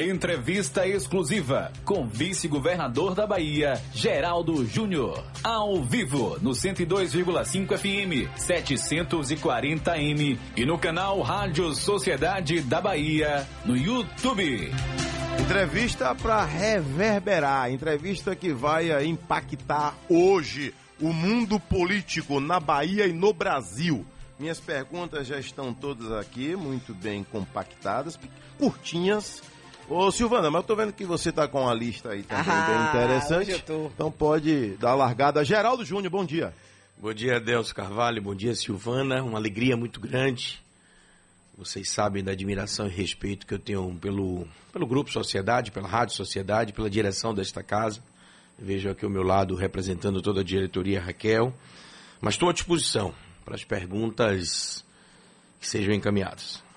[0.00, 5.24] Entrevista exclusiva com vice-governador da Bahia, Geraldo Júnior.
[5.42, 14.70] Ao vivo no 102,5 FM, 740M e no canal Rádio Sociedade da Bahia, no YouTube.
[15.40, 23.32] Entrevista para reverberar, entrevista que vai impactar hoje o mundo político na Bahia e no
[23.32, 24.06] Brasil.
[24.38, 28.16] Minhas perguntas já estão todas aqui, muito bem compactadas,
[28.56, 29.42] curtinhas
[29.90, 32.66] Ô Silvana, mas eu tô vendo que você tá com a lista aí também ah,
[32.66, 33.64] bem interessante.
[33.94, 35.42] Então pode dar a largada.
[35.42, 36.52] Geraldo Júnior, bom dia.
[36.98, 38.20] Bom dia, Delcio Carvalho.
[38.20, 39.22] Bom dia, Silvana.
[39.22, 40.62] Uma alegria muito grande.
[41.56, 46.14] Vocês sabem da admiração e respeito que eu tenho pelo, pelo Grupo Sociedade, pela Rádio
[46.16, 48.02] Sociedade, pela direção desta casa.
[48.58, 51.50] Vejo aqui ao meu lado representando toda a diretoria Raquel.
[52.20, 54.84] Mas estou à disposição para as perguntas
[55.58, 56.67] que sejam encaminhadas.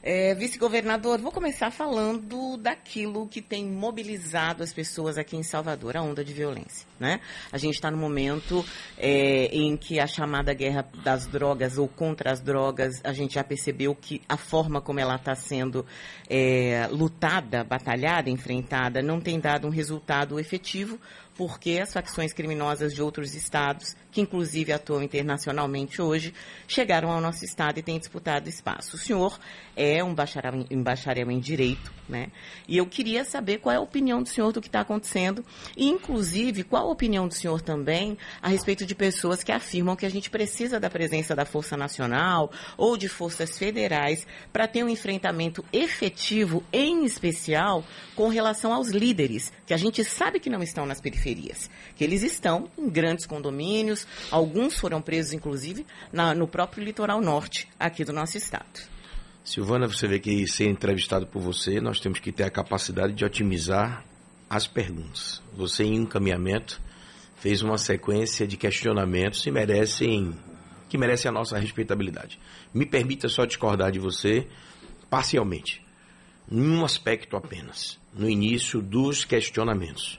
[0.00, 6.02] É, Vice-governador, vou começar falando daquilo que tem mobilizado as pessoas aqui em Salvador, a
[6.02, 6.86] onda de violência.
[7.00, 7.20] Né?
[7.50, 8.64] A gente está no momento
[8.96, 13.42] é, em que a chamada guerra das drogas ou contra as drogas, a gente já
[13.42, 15.84] percebeu que a forma como ela está sendo
[16.30, 20.98] é, lutada, batalhada, enfrentada, não tem dado um resultado efetivo,
[21.38, 26.34] porque as facções criminosas de outros estados, que inclusive atuam internacionalmente hoje,
[26.66, 28.96] chegaram ao nosso estado e têm disputado espaço.
[28.96, 29.38] O senhor
[29.76, 32.32] é um bacharel em, bacharel em direito, né?
[32.66, 35.44] E eu queria saber qual é a opinião do senhor do que está acontecendo
[35.76, 40.06] e, inclusive, qual a opinião do senhor também a respeito de pessoas que afirmam que
[40.06, 44.88] a gente precisa da presença da Força Nacional ou de forças federais para ter um
[44.88, 47.84] enfrentamento efetivo, em especial,
[48.16, 52.04] com relação aos líderes, que a gente sabe que não estão nas periferias periferias, que
[52.04, 58.04] eles estão em grandes condomínios, alguns foram presos, inclusive, na, no próprio litoral norte, aqui
[58.04, 58.88] do nosso estado.
[59.44, 63.24] Silvana, você vê que ser entrevistado por você, nós temos que ter a capacidade de
[63.24, 64.04] otimizar
[64.48, 65.42] as perguntas.
[65.54, 66.80] Você, em encaminhamento,
[67.36, 70.34] fez uma sequência de questionamentos que merecem,
[70.88, 72.38] que merecem a nossa respeitabilidade.
[72.74, 74.46] Me permita só discordar de você
[75.08, 75.82] parcialmente,
[76.50, 80.18] em um aspecto apenas, no início dos questionamentos.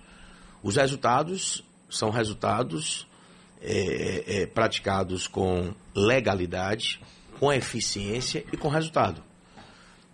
[0.61, 3.07] Os resultados são resultados
[3.61, 6.99] é, é, praticados com legalidade,
[7.39, 9.23] com eficiência e com resultado.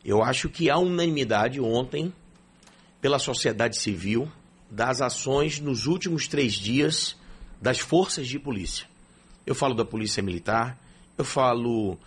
[0.04, 2.14] Eu acho que há unanimidade ontem
[3.02, 4.32] pela sociedade civil
[4.70, 7.16] das ações nos últimos três dias
[7.62, 8.86] das forças de polícia.
[9.46, 10.78] Eu falo da Polícia Militar,
[11.18, 11.98] eu falo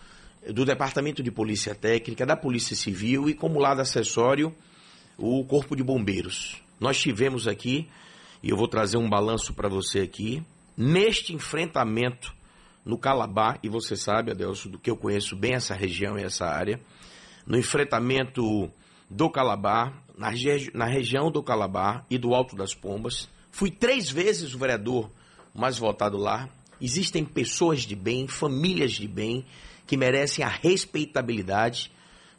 [0.52, 4.54] do Departamento de Polícia Técnica, da Polícia Civil e, como lado acessório,
[5.16, 6.62] o Corpo de Bombeiros.
[6.78, 7.88] Nós tivemos aqui
[8.42, 10.42] e eu vou trazer um balanço para você aqui.
[10.76, 12.34] Neste enfrentamento
[12.84, 16.46] no Calabar, e você sabe, Adelso, do que eu conheço bem essa região e essa
[16.46, 16.80] área,
[17.46, 18.70] no enfrentamento
[19.10, 20.30] do Calabar, na,
[20.74, 23.28] na região do Calabar e do Alto das Pombas.
[23.50, 25.10] Fui três vezes o vereador
[25.54, 26.48] mais votado lá.
[26.80, 29.44] Existem pessoas de bem, famílias de bem,
[29.86, 31.90] que merecem a respeitabilidade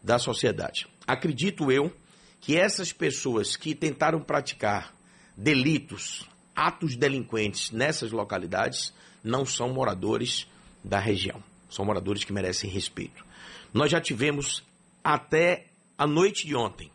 [0.02, 0.88] da sociedade.
[1.06, 1.92] Acredito eu
[2.40, 4.94] que essas pessoas que tentaram praticar
[5.40, 10.46] delitos, atos delinquentes nessas localidades não são moradores
[10.84, 11.42] da região.
[11.70, 13.26] São moradores que merecem respeito.
[13.74, 14.64] Nós já tivemos
[15.04, 15.68] até
[15.98, 16.92] a noite de ontem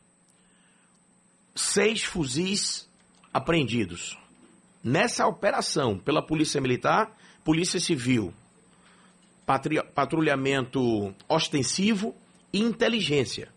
[1.55, 2.89] seis fuzis
[3.33, 4.19] apreendidos.
[4.83, 8.35] Nessa operação pela Polícia Militar, Polícia Civil,
[9.95, 12.15] patrulhamento ostensivo
[12.53, 13.49] e inteligência.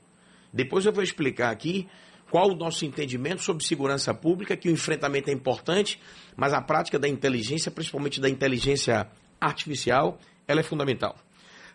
[0.54, 1.88] Depois eu vou explicar aqui
[2.30, 6.00] qual o nosso entendimento sobre segurança pública, que o enfrentamento é importante,
[6.36, 11.16] mas a prática da inteligência, principalmente da inteligência artificial, ela é fundamental.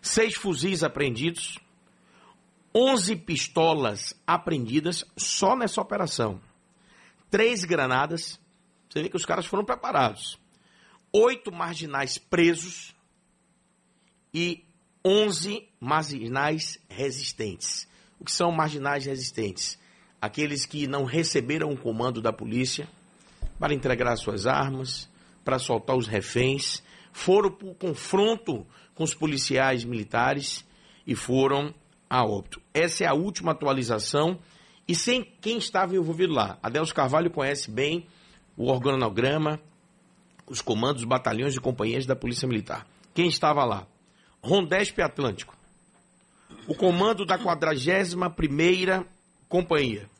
[0.01, 1.57] Seis fuzis apreendidos,
[2.75, 6.41] 11 pistolas apreendidas só nessa operação.
[7.29, 8.39] Três granadas,
[8.89, 10.39] você vê que os caras foram preparados.
[11.11, 12.95] Oito marginais presos
[14.33, 14.65] e
[15.05, 17.87] 11 marginais resistentes.
[18.19, 19.77] O que são marginais resistentes?
[20.23, 22.87] Aqueles que não receberam o comando da polícia
[23.59, 25.09] para entregar suas armas,
[25.43, 26.81] para soltar os reféns,
[27.11, 28.65] foram para o confronto
[28.95, 30.65] com os policiais militares
[31.05, 31.73] e foram
[32.09, 32.61] a óbito.
[32.73, 34.39] Essa é a última atualização
[34.87, 36.57] e sem quem estava envolvido lá.
[36.63, 38.07] Adelso Carvalho conhece bem
[38.55, 39.59] o organograma,
[40.47, 42.87] os comandos, batalhões e companhias da Polícia Militar.
[43.13, 43.85] Quem estava lá?
[44.41, 45.53] Rondesp Atlântico.
[46.65, 49.05] O comando da 41ª
[49.49, 50.12] Companhia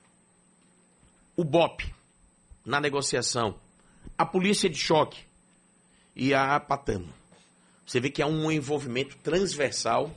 [1.36, 1.84] o BOP
[2.66, 3.56] na negociação,
[4.18, 5.22] a polícia de choque
[6.16, 7.10] e a Patamo.
[7.86, 10.12] Você vê que há um envolvimento transversal,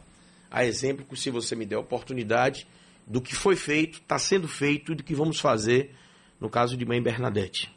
[0.50, 2.66] a exemplo que se você me der a oportunidade
[3.06, 5.94] do que foi feito, está sendo feito e do que vamos fazer
[6.40, 7.74] no caso de Mãe Bernadette.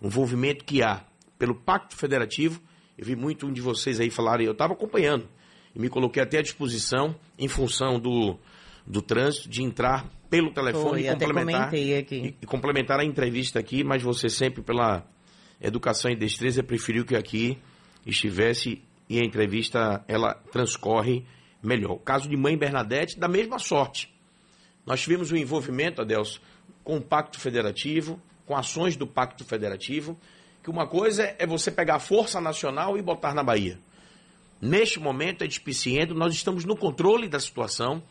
[0.00, 1.04] O envolvimento que há
[1.38, 2.60] pelo Pacto Federativo,
[2.98, 5.28] eu vi muito um de vocês aí falarem, eu estava acompanhando,
[5.74, 8.38] e me coloquei até à disposição, em função do,
[8.86, 13.82] do trânsito, de entrar pelo telefone Foi, e complementar, e, e complementar a entrevista aqui,
[13.82, 15.04] mas você sempre pela
[15.60, 17.58] educação e destreza preferiu que aqui
[18.06, 21.26] estivesse e a entrevista ela transcorre
[21.60, 21.94] melhor.
[21.94, 24.08] O caso de mãe Bernadette, da mesma sorte.
[24.86, 26.40] Nós tivemos o um envolvimento, Adelso,
[26.84, 30.16] com o Pacto Federativo, com ações do Pacto Federativo,
[30.62, 33.78] que uma coisa é você pegar a força nacional e botar na Bahia.
[34.60, 38.02] Neste momento é despiciendo, nós estamos no controle da situação.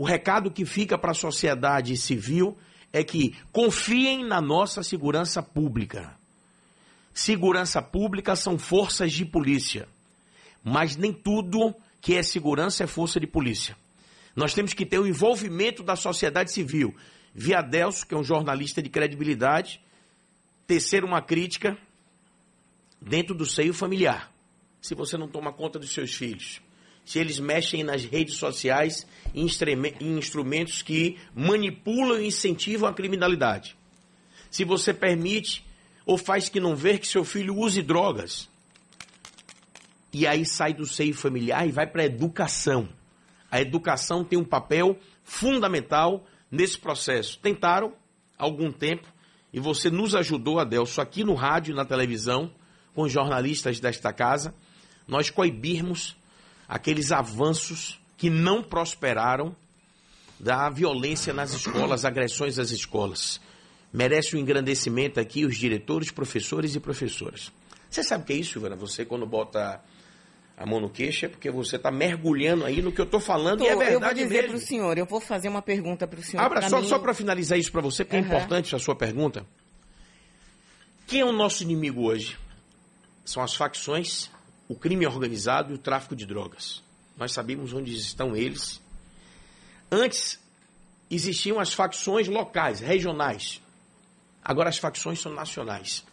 [0.00, 2.56] O recado que fica para a sociedade civil
[2.90, 6.16] é que confiem na nossa segurança pública.
[7.12, 9.86] Segurança pública são forças de polícia,
[10.64, 13.76] mas nem tudo que é segurança é força de polícia.
[14.34, 16.96] Nós temos que ter o envolvimento da sociedade civil.
[17.34, 19.82] Via Delso, que é um jornalista de credibilidade,
[20.66, 21.76] tecer uma crítica
[22.98, 24.32] dentro do seio familiar.
[24.80, 26.58] Se você não toma conta dos seus filhos,
[27.10, 29.04] se eles mexem nas redes sociais
[29.34, 29.44] em
[30.00, 33.76] instrumentos que manipulam e incentivam a criminalidade.
[34.48, 35.66] Se você permite
[36.06, 38.48] ou faz que não vê que seu filho use drogas.
[40.12, 42.88] E aí sai do seio familiar e vai para a educação.
[43.50, 47.40] A educação tem um papel fundamental nesse processo.
[47.40, 47.92] Tentaram
[48.38, 49.08] algum tempo
[49.52, 52.54] e você nos ajudou, Adelso, aqui no rádio e na televisão,
[52.94, 54.54] com jornalistas desta casa,
[55.08, 56.19] nós coibirmos
[56.70, 59.56] aqueles avanços que não prosperaram
[60.38, 63.40] da violência nas escolas, agressões às escolas.
[63.92, 67.50] Merece o um engrandecimento aqui os diretores, professores e professoras.
[67.90, 68.76] Você sabe o que é isso, Ivana?
[68.76, 69.82] Você quando bota
[70.56, 73.58] a mão no queixo é porque você está mergulhando aí no que eu estou falando
[73.58, 76.06] Tô, e é verdade Eu vou dizer para o senhor, eu vou fazer uma pergunta
[76.06, 76.44] para o senhor.
[76.44, 76.86] Abra só, mim...
[76.86, 78.22] só para finalizar isso para você, porque uhum.
[78.22, 79.44] é importante a sua pergunta.
[81.08, 82.38] Quem é o nosso inimigo hoje?
[83.24, 84.30] São as facções,
[84.70, 86.80] o crime organizado e o tráfico de drogas.
[87.16, 88.80] Nós sabemos onde estão eles.
[89.90, 90.38] Antes
[91.10, 93.60] existiam as facções locais, regionais.
[94.44, 96.04] Agora as facções são nacionais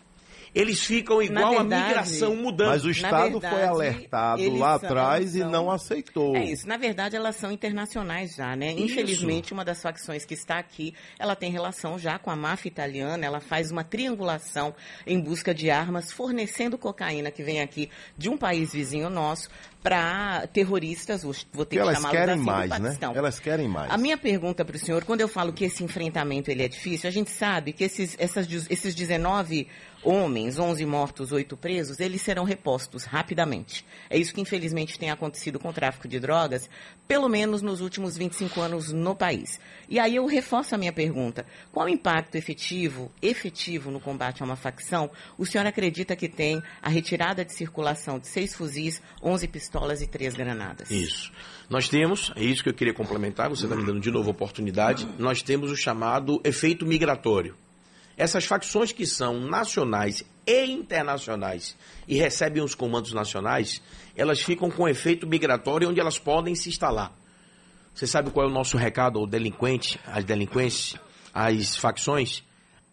[0.58, 2.70] eles ficam igual verdade, a migração mudando.
[2.70, 6.36] Mas o Estado verdade, foi alertado lá atrás são, e não aceitou.
[6.36, 6.68] É isso.
[6.68, 8.74] Na verdade, elas são internacionais já, né?
[8.74, 8.84] Isso.
[8.84, 13.26] Infelizmente, uma das facções que está aqui, ela tem relação já com a máfia italiana,
[13.26, 14.74] ela faz uma triangulação
[15.06, 19.50] em busca de armas, fornecendo cocaína que vem aqui de um país vizinho nosso
[19.84, 22.98] para terroristas, vou ter que, que chamá-los querem assim, mais, né?
[23.16, 23.90] Elas querem mais.
[23.90, 27.08] A minha pergunta para o senhor, quando eu falo que esse enfrentamento ele é difícil,
[27.08, 29.68] a gente sabe que esses, essas, esses 19
[30.04, 33.86] homens, 11 mortos, 8 presos, eles serão repostos rapidamente.
[34.10, 36.70] É isso que infelizmente tem acontecido com o tráfico de drogas,
[37.08, 39.60] pelo menos nos últimos 25 anos no país.
[39.90, 44.46] E aí eu reforço a minha pergunta: qual o impacto efetivo, efetivo no combate a
[44.46, 49.48] uma facção o senhor acredita que tem a retirada de circulação de seis fuzis, 11
[49.48, 50.90] pistolas e três granadas?
[50.90, 51.32] Isso.
[51.70, 55.08] Nós temos, é isso que eu queria complementar, você está me dando de novo oportunidade,
[55.18, 57.56] nós temos o chamado efeito migratório.
[58.18, 61.78] Essas facções que são nacionais e internacionais
[62.08, 63.80] e recebem os comandos nacionais,
[64.16, 67.14] elas ficam com efeito migratório onde elas podem se instalar.
[67.94, 70.96] Você sabe qual é o nosso recado ao delinquente, às delinquentes,
[71.32, 72.44] às facções?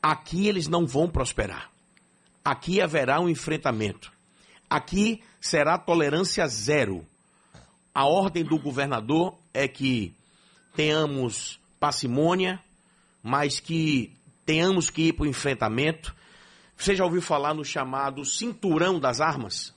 [0.02, 1.70] Aqui eles não vão prosperar.
[2.44, 4.12] Aqui haverá um enfrentamento.
[4.68, 7.06] Aqui será tolerância zero.
[7.94, 10.14] A ordem do governador é que
[10.76, 12.60] tenhamos parcimônia,
[13.22, 14.14] mas que
[14.44, 16.14] tenhamos que ir para o enfrentamento.
[16.76, 19.74] Você já ouviu falar no chamado cinturão das armas?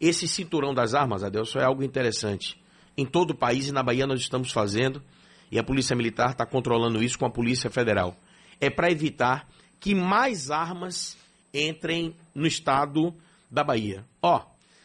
[0.00, 2.60] Esse cinturão das armas, Adelson, é algo interessante.
[2.96, 5.02] Em todo o país e na Bahia nós estamos fazendo,
[5.50, 8.16] e a Polícia Militar está controlando isso com a Polícia Federal.
[8.60, 9.48] É para evitar
[9.78, 11.16] que mais armas
[11.52, 13.14] entrem no estado
[13.50, 14.04] da Bahia.
[14.20, 14.42] Ó,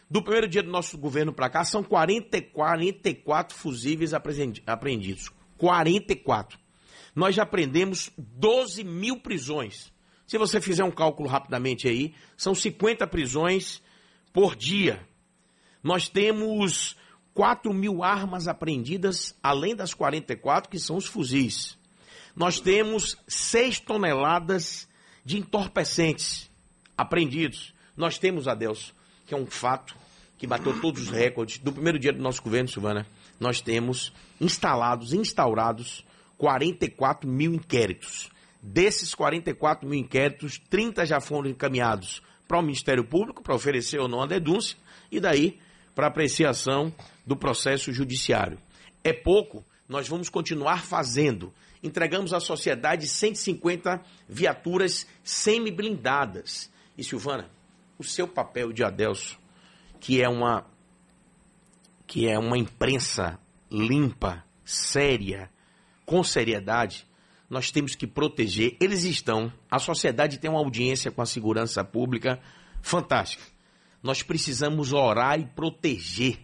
[0.09, 5.31] do primeiro dia do nosso governo para cá, são 40, 44 fusíveis apreendidos.
[5.57, 6.59] 44
[7.15, 9.91] nós já prendemos 12 mil prisões.
[10.27, 13.81] Se você fizer um cálculo rapidamente aí, são 50 prisões
[14.31, 15.05] por dia.
[15.81, 16.95] Nós temos
[17.33, 21.77] 4 mil armas apreendidas, além das 44 que são os fuzis.
[22.35, 24.87] Nós temos 6 toneladas
[25.25, 26.49] de entorpecentes
[26.97, 27.73] apreendidos.
[27.95, 28.93] Nós temos, Adelso,
[29.25, 29.95] que é um fato
[30.37, 33.05] que bateu todos os recordes do primeiro dia do nosso governo, Silvana.
[33.39, 36.03] Nós temos instalados, instaurados
[36.39, 38.31] 44 mil inquéritos.
[38.59, 44.07] Desses 44 mil inquéritos, 30 já foram encaminhados para o Ministério Público para oferecer ou
[44.07, 44.75] não a denúncia
[45.11, 45.59] e daí
[45.93, 46.91] para apreciação
[47.23, 48.57] do processo judiciário.
[49.03, 56.71] É pouco, nós vamos continuar fazendo entregamos à sociedade 150 viaturas semi-blindadas.
[56.97, 57.49] E Silvana,
[57.97, 59.39] o seu papel de Adelso,
[59.99, 60.65] que é uma
[62.05, 65.47] que é uma imprensa limpa, séria,
[66.09, 67.05] com seriedade,
[67.47, 68.75] nós temos que proteger.
[68.79, 72.39] Eles estão, a sociedade tem uma audiência com a segurança pública
[72.81, 73.43] fantástica.
[74.01, 76.39] Nós precisamos orar e proteger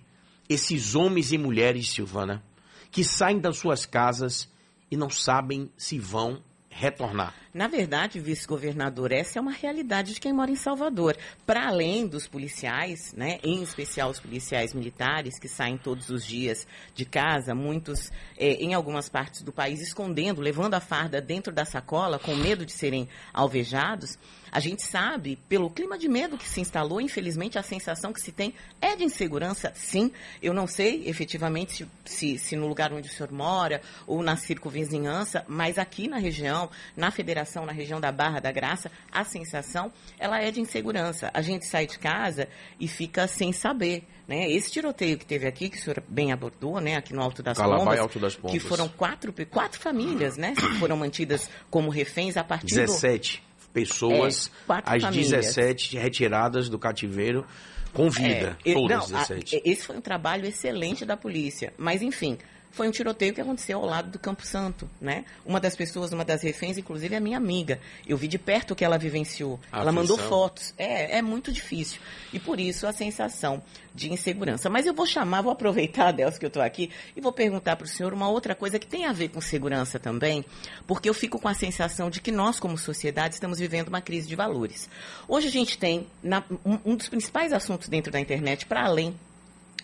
[0.48, 2.44] esses homens e mulheres, Silvana,
[2.92, 4.48] que saem das suas casas
[4.92, 6.44] e não sabem se vão
[6.76, 7.34] retornar.
[7.54, 11.16] Na verdade, vice-governador, essa é uma realidade de quem mora em Salvador.
[11.46, 16.68] Para além dos policiais, né, em especial os policiais militares que saem todos os dias
[16.94, 21.64] de casa, muitos é, em algumas partes do país escondendo, levando a farda dentro da
[21.64, 24.20] sacola com medo de serem alvejados.
[24.56, 28.32] A gente sabe, pelo clima de medo que se instalou, infelizmente a sensação que se
[28.32, 30.10] tem é de insegurança, sim.
[30.42, 34.38] Eu não sei efetivamente se, se, se no lugar onde o senhor mora ou na
[34.38, 39.92] circunvizinhança, mas aqui na região, na federação, na região da Barra da Graça, a sensação
[40.18, 41.30] ela é de insegurança.
[41.34, 42.48] A gente sai de casa
[42.80, 44.06] e fica sem saber.
[44.26, 44.50] Né?
[44.50, 46.96] Esse tiroteio que teve aqui, que o senhor bem abordou, né?
[46.96, 50.54] aqui no Alto das, Calabá Pombas, Alto das Pombas, que foram quatro, quatro famílias né?
[50.56, 53.44] que foram mantidas como reféns a partir 17
[53.76, 55.30] pessoas, É, as famílias.
[55.30, 57.46] 17 retiradas do cativeiro
[57.94, 58.58] com vida.
[58.66, 59.62] É, todas não, a- 17.
[59.64, 61.74] esse foi um trabalho excelente da polícia.
[61.78, 62.38] Mas, enfim,
[62.76, 65.24] foi um tiroteio que aconteceu ao lado do Campo Santo, né?
[65.46, 67.80] Uma das pessoas, uma das reféns, inclusive, é minha amiga.
[68.06, 69.60] Eu vi de perto o que ela vivenciou.
[69.72, 70.30] A ela mandou aflição.
[70.38, 70.74] fotos.
[70.78, 72.02] É, é muito difícil.
[72.34, 73.64] E por isso a sensação
[73.94, 74.70] de insegurança.
[74.70, 77.86] Mas eu vou chamar, vou aproveitar, Adelso, que eu estou aqui, e vou perguntar para
[77.86, 80.44] o senhor uma outra coisa que tem a ver com segurança também,
[80.86, 84.28] porque eu fico com a sensação de que nós, como sociedade, estamos vivendo uma crise
[84.28, 84.90] de valores.
[85.30, 89.16] Hoje a gente tem na- um, um dos principais assuntos dentro da internet, para além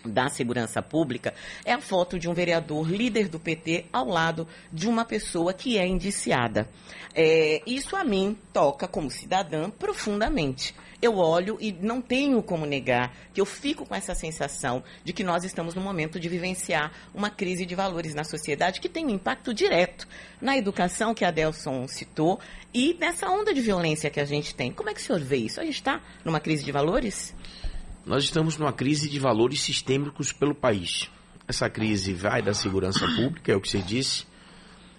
[0.04, 4.88] da segurança pública é a foto de um vereador líder do PT ao lado de
[4.88, 6.68] uma pessoa que é indiciada.
[7.14, 10.74] É, isso a mim toca, como cidadã, profundamente.
[11.00, 15.24] Eu olho e não tenho como negar que eu fico com essa sensação de que
[15.24, 19.10] nós estamos no momento de vivenciar uma crise de valores na sociedade que tem um
[19.10, 20.06] impacto direto
[20.40, 22.38] na educação que a Delson citou
[22.72, 24.70] e nessa onda de violência que a gente tem.
[24.70, 25.60] Como é que o senhor vê isso?
[25.60, 27.34] A gente está numa crise de valores?
[28.04, 31.08] Nós estamos numa crise de valores sistêmicos pelo país.
[31.46, 34.26] Essa crise vai da segurança pública, é o que você disse.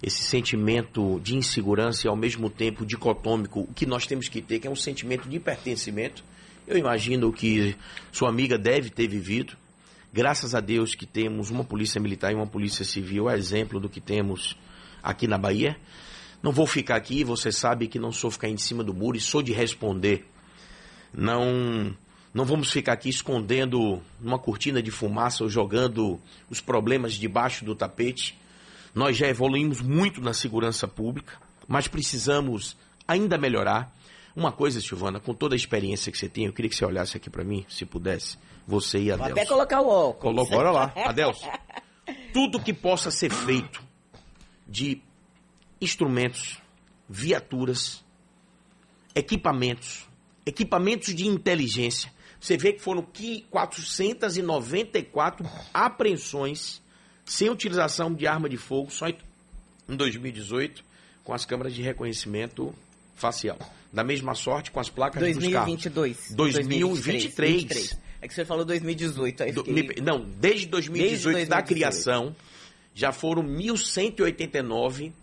[0.01, 4.59] Esse sentimento de insegurança e ao mesmo tempo dicotômico, o que nós temos que ter,
[4.59, 6.23] que é um sentimento de pertencimento.
[6.65, 7.75] Eu imagino que
[8.09, 9.57] sua amiga deve ter vivido.
[10.13, 13.89] Graças a Deus que temos uma polícia militar e uma polícia civil, a exemplo do
[13.89, 14.55] que temos
[15.01, 15.75] aqui na Bahia.
[16.41, 19.21] Não vou ficar aqui, você sabe que não sou ficar em cima do muro e
[19.21, 20.25] sou de responder.
[21.13, 21.93] Não
[22.33, 27.75] não vamos ficar aqui escondendo uma cortina de fumaça ou jogando os problemas debaixo do
[27.75, 28.37] tapete.
[28.93, 31.37] Nós já evoluímos muito na segurança pública,
[31.67, 32.75] mas precisamos
[33.07, 33.93] ainda melhorar.
[34.35, 37.15] Uma coisa, Silvana, com toda a experiência que você tem, eu queria que você olhasse
[37.15, 38.35] aqui para mim, se pudesse,
[38.65, 40.35] você e a Vou até colocar o óculos.
[40.35, 40.93] Coloca, bora lá.
[41.05, 41.47] Adelso,
[42.33, 43.83] tudo que possa ser feito
[44.67, 44.99] de
[45.79, 46.59] instrumentos,
[47.07, 48.03] viaturas,
[49.13, 50.07] equipamentos,
[50.45, 52.11] equipamentos de inteligência.
[52.43, 56.81] Você vê que foram que 494 apreensões
[57.23, 59.15] sem utilização de arma de fogo só em
[59.87, 60.83] em 2018
[61.23, 62.75] com as câmeras de reconhecimento
[63.15, 63.57] facial.
[63.91, 65.83] Da mesma sorte com as placas dos carros.
[65.83, 66.31] 2022.
[66.31, 67.63] 2023.
[67.63, 67.99] 23.
[68.21, 69.43] É que senhor falou 2018.
[69.43, 70.01] Aí fiquei...
[70.01, 71.67] não, desde 2018, Desde da 2018.
[71.67, 72.35] criação,
[72.93, 75.13] já foram 1.189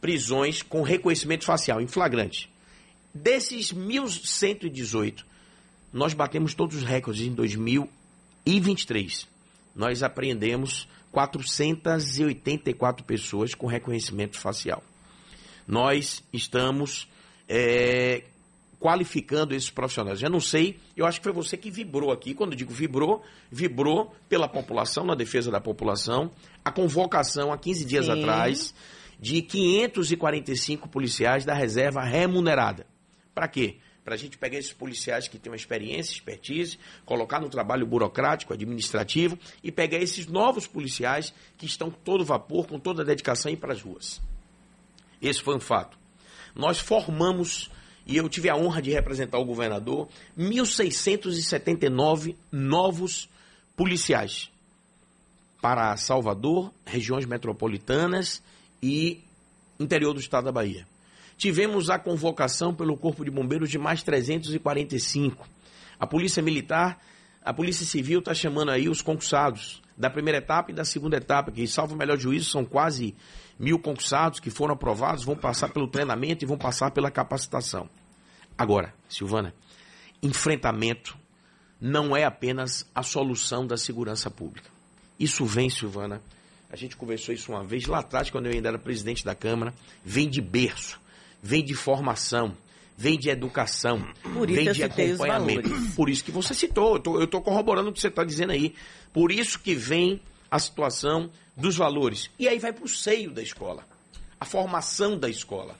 [0.00, 2.48] prisões com reconhecimento facial, em flagrante.
[3.12, 5.24] Desses 1.118,
[5.92, 9.28] nós batemos todos os recordes em 2023.
[9.74, 14.82] Nós apreendemos 484 pessoas com reconhecimento facial.
[15.66, 17.08] Nós estamos
[17.48, 18.24] é,
[18.80, 20.18] qualificando esses profissionais.
[20.18, 22.34] Já não sei, eu acho que foi você que vibrou aqui.
[22.34, 26.30] Quando eu digo vibrou, vibrou pela população, na defesa da população.
[26.64, 28.12] A convocação há 15 dias Sim.
[28.12, 28.74] atrás
[29.20, 32.86] de 545 policiais da reserva remunerada.
[33.34, 33.76] Para quê?
[34.10, 38.52] Para a gente pegar esses policiais que têm uma experiência, expertise, colocar no trabalho burocrático,
[38.52, 43.54] administrativo e pegar esses novos policiais que estão todo vapor, com toda a dedicação e
[43.54, 44.20] ir para as ruas.
[45.22, 45.96] Esse foi um fato.
[46.56, 47.70] Nós formamos,
[48.04, 53.28] e eu tive a honra de representar o governador, 1.679 novos
[53.76, 54.50] policiais
[55.62, 58.42] para Salvador, regiões metropolitanas
[58.82, 59.22] e
[59.78, 60.89] interior do estado da Bahia.
[61.40, 65.48] Tivemos a convocação pelo Corpo de Bombeiros de mais 345.
[65.98, 67.00] A Polícia Militar,
[67.42, 71.50] a Polícia Civil está chamando aí os concursados da primeira etapa e da segunda etapa,
[71.50, 73.16] que, salvo o melhor juízo, são quase
[73.58, 77.88] mil concursados que foram aprovados vão passar pelo treinamento e vão passar pela capacitação.
[78.58, 79.54] Agora, Silvana,
[80.22, 81.16] enfrentamento
[81.80, 84.68] não é apenas a solução da segurança pública.
[85.18, 86.20] Isso vem, Silvana,
[86.70, 89.72] a gente conversou isso uma vez lá atrás, quando eu ainda era presidente da Câmara,
[90.04, 90.99] vem de berço,
[91.42, 92.56] vem de formação,
[92.96, 94.04] vem de educação,
[94.46, 95.70] vem de acompanhamento.
[95.96, 98.74] Por isso que você citou, eu estou corroborando o que você está dizendo aí.
[99.12, 100.20] Por isso que vem
[100.50, 102.30] a situação dos valores.
[102.38, 103.86] E aí vai para o seio da escola,
[104.38, 105.76] a formação da escola,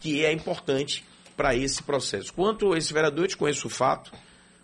[0.00, 1.04] que é importante
[1.36, 2.32] para esse processo.
[2.32, 4.12] Quanto esse vereador, eu te conheço o fato,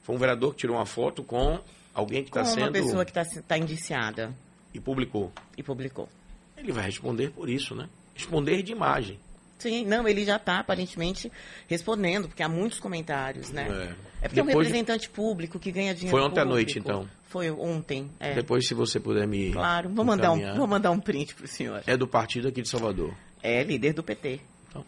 [0.03, 1.61] foi um vereador que tirou uma foto com
[1.95, 4.35] alguém que está uma sendo pessoa que está indiciada
[4.73, 5.33] e publicou.
[5.57, 6.09] e publicou.
[6.57, 7.89] Ele vai responder por isso, né?
[8.15, 9.19] Responder de imagem.
[9.63, 11.31] Sim, não, ele já está aparentemente
[11.69, 13.67] respondendo, porque há muitos comentários, né?
[13.69, 14.13] É.
[14.25, 16.49] É, porque é um Depois de- representante público que ganha dinheiro Foi ontem à público.
[16.55, 17.09] noite, então?
[17.29, 18.35] Foi ontem, é.
[18.35, 19.53] Depois, se você puder me.
[19.53, 21.83] Claro, vou mandar, um, vou mandar um print pro senhor.
[21.87, 23.15] É do partido aqui de Salvador.
[23.43, 24.41] É líder do PT.
[24.69, 24.85] Então,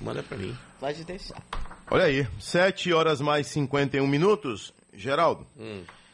[0.00, 0.56] manda para mim.
[0.80, 1.40] Pode deixar.
[1.90, 4.72] Olha aí, 7 horas mais 51 minutos.
[4.94, 5.46] Geraldo,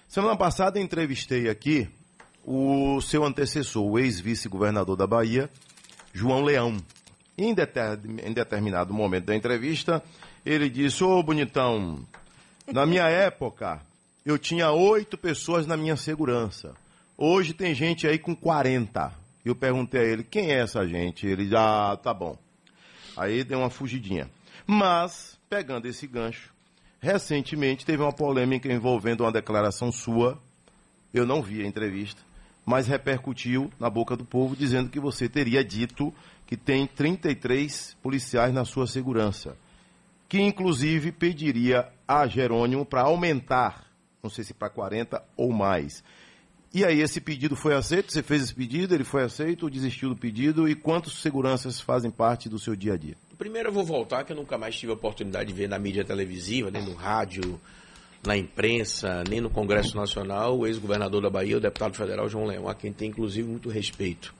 [0.08, 1.88] semana passada entrevistei aqui
[2.44, 5.48] o seu antecessor, o ex-vice-governador da Bahia,
[6.12, 6.76] João Leão.
[7.38, 10.02] Em, deter- em determinado momento da entrevista,
[10.44, 12.04] ele disse: Ô bonitão,
[12.66, 13.80] na minha época
[14.26, 16.74] eu tinha oito pessoas na minha segurança.
[17.16, 19.12] Hoje tem gente aí com 40.
[19.44, 21.26] Eu perguntei a ele: quem é essa gente?
[21.26, 22.36] Ele, ah, tá bom.
[23.16, 24.28] Aí deu uma fugidinha.
[24.66, 26.50] Mas, pegando esse gancho,
[27.00, 30.38] recentemente teve uma polêmica envolvendo uma declaração sua.
[31.14, 32.20] Eu não vi a entrevista,
[32.66, 36.12] mas repercutiu na boca do povo dizendo que você teria dito
[36.48, 39.54] que tem 33 policiais na sua segurança.
[40.26, 43.84] Que inclusive pediria a Jerônimo para aumentar,
[44.22, 46.02] não sei se para 40 ou mais.
[46.72, 48.12] E aí, esse pedido foi aceito?
[48.12, 50.66] Você fez esse pedido, ele foi aceito desistiu do pedido?
[50.66, 53.14] E quantos seguranças fazem parte do seu dia a dia?
[53.36, 56.04] Primeiro eu vou voltar, que eu nunca mais tive a oportunidade de ver na mídia
[56.04, 57.60] televisiva, nem no rádio,
[58.26, 62.68] na imprensa, nem no Congresso Nacional, o ex-governador da Bahia, o deputado federal João Leão,
[62.68, 64.37] a quem tem inclusive muito respeito.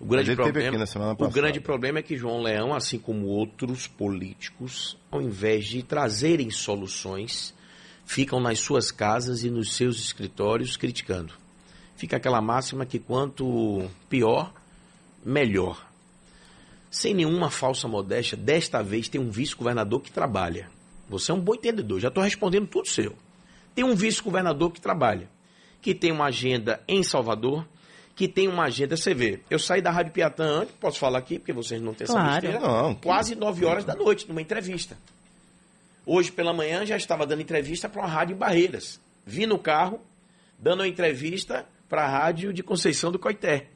[0.00, 0.84] O grande, problema,
[1.18, 6.50] o grande problema é que João Leão, assim como outros políticos, ao invés de trazerem
[6.50, 7.54] soluções,
[8.06, 11.34] ficam nas suas casas e nos seus escritórios criticando.
[11.96, 14.54] Fica aquela máxima que quanto pior,
[15.22, 15.86] melhor.
[16.90, 20.70] Sem nenhuma falsa modéstia, desta vez tem um vice-governador que trabalha.
[21.10, 23.14] Você é um bom entendedor, já estou respondendo tudo seu.
[23.74, 25.28] Tem um vice-governador que trabalha,
[25.82, 27.66] que tem uma agenda em Salvador,
[28.20, 28.98] que tem uma agenda.
[28.98, 32.04] Você vê, eu saí da Rádio Piatã antes, posso falar aqui, porque vocês não têm
[32.04, 32.32] essa Claro.
[32.42, 32.94] besteira, Não.
[32.96, 34.94] quase 9 horas da noite, numa entrevista.
[36.04, 39.00] Hoje pela manhã já estava dando entrevista para uma rádio em Barreiras.
[39.24, 40.02] Vi no carro,
[40.58, 43.68] dando uma entrevista para a rádio de Conceição do Coité.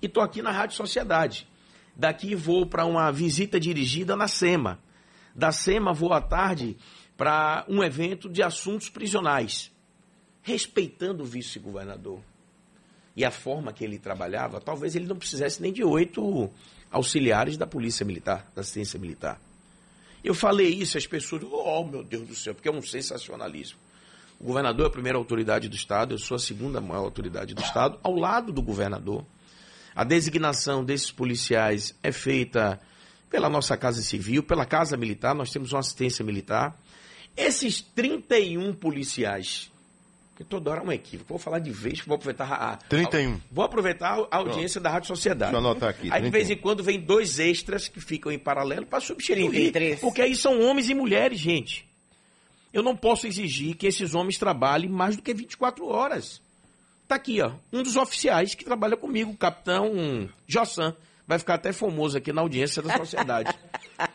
[0.00, 1.46] E estou aqui na Rádio Sociedade.
[1.94, 4.78] Daqui vou para uma visita dirigida na SEMA.
[5.34, 6.74] Da SEMA vou à tarde
[7.18, 9.70] para um evento de assuntos prisionais.
[10.40, 12.22] Respeitando o vice-governador
[13.20, 16.50] e a forma que ele trabalhava, talvez ele não precisasse nem de oito
[16.90, 19.38] auxiliares da Polícia Militar, da Assistência Militar.
[20.24, 23.78] Eu falei isso, as pessoas, oh meu Deus do céu, porque é um sensacionalismo.
[24.38, 27.60] O governador é a primeira autoridade do Estado, eu sou a segunda maior autoridade do
[27.60, 29.22] Estado, ao lado do governador.
[29.94, 32.80] A designação desses policiais é feita
[33.28, 36.74] pela nossa Casa Civil, pela Casa Militar, nós temos uma assistência militar.
[37.36, 39.70] Esses 31 policiais,
[40.40, 43.38] que toda hora é um equívoco, vou falar de vez, vou aproveitar a, a- 31.
[43.52, 45.52] Vou aproveitar a audiência da Rádio Sociedade.
[45.52, 46.30] Deixa eu anotar aqui, Aí de 31.
[46.30, 49.50] vez em quando vem dois extras que ficam em paralelo para substituir.
[49.50, 50.00] 33.
[50.00, 51.86] Porque aí são homens e mulheres, gente.
[52.72, 56.40] Eu não posso exigir que esses homens trabalhem mais do que 24 horas.
[57.06, 60.96] Tá aqui, ó, um dos oficiais que trabalha comigo, o capitão Jossan.
[61.26, 63.54] Vai ficar até famoso aqui na audiência da sociedade.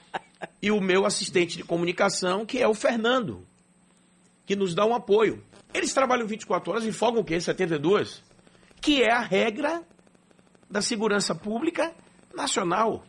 [0.59, 3.45] e o meu assistente de comunicação, que é o Fernando,
[4.43, 5.43] que nos dá um apoio.
[5.75, 7.37] Eles trabalham 24 horas e folgam o quê?
[7.37, 8.23] 72?
[8.79, 9.83] Que é a regra
[10.71, 11.93] da segurança pública
[12.33, 13.03] nacional.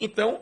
[0.00, 0.40] Então,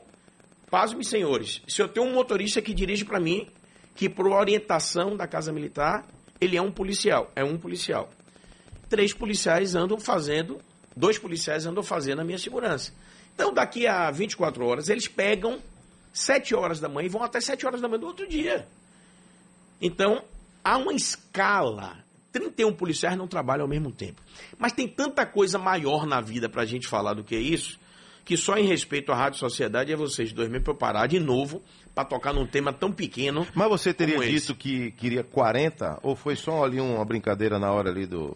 [0.71, 3.49] pasme, senhores, se eu tenho um motorista que dirige para mim,
[3.95, 6.07] que por orientação da Casa Militar,
[6.39, 8.11] ele é um policial, é um policial.
[8.91, 10.61] Três policiais andam fazendo,
[10.95, 12.93] dois policiais andam fazendo a minha segurança.
[13.35, 15.59] Então, daqui a 24 horas, eles pegam
[16.13, 18.69] 7 horas da manhã e vão até 7 horas da manhã do outro dia.
[19.81, 20.23] Então,
[20.65, 21.99] há uma escala.
[22.33, 24.23] 31 policiais não trabalham ao mesmo tempo.
[24.59, 27.79] Mas tem tanta coisa maior na vida para a gente falar do que isso,
[28.25, 31.63] que só em respeito à Rádio Sociedade é vocês dois me preparar de novo
[31.95, 33.47] para tocar num tema tão pequeno.
[33.55, 37.91] Mas você teria dito que queria 40 ou foi só ali uma brincadeira na hora
[37.91, 38.35] ali do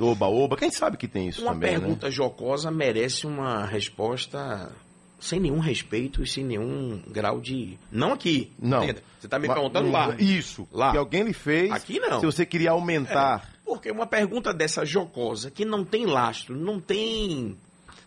[0.00, 0.56] do Oba-Oba.
[0.56, 2.12] Quem sabe que tem isso Uma também, pergunta né?
[2.12, 4.72] jocosa merece uma resposta
[5.20, 7.78] sem nenhum respeito e sem nenhum grau de.
[7.92, 8.50] Não aqui.
[8.58, 8.82] Não.
[8.82, 9.02] entenda?
[9.18, 10.16] Você está me perguntando lá.
[10.18, 10.66] Isso.
[10.72, 10.90] Lá.
[10.92, 11.70] Que alguém lhe fez.
[11.70, 12.20] Aqui não.
[12.20, 13.48] Se você queria aumentar.
[13.64, 17.56] Porque uma pergunta dessa jocosa, que não tem lastro, não tem,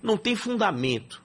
[0.01, 1.21] não tem fundamento.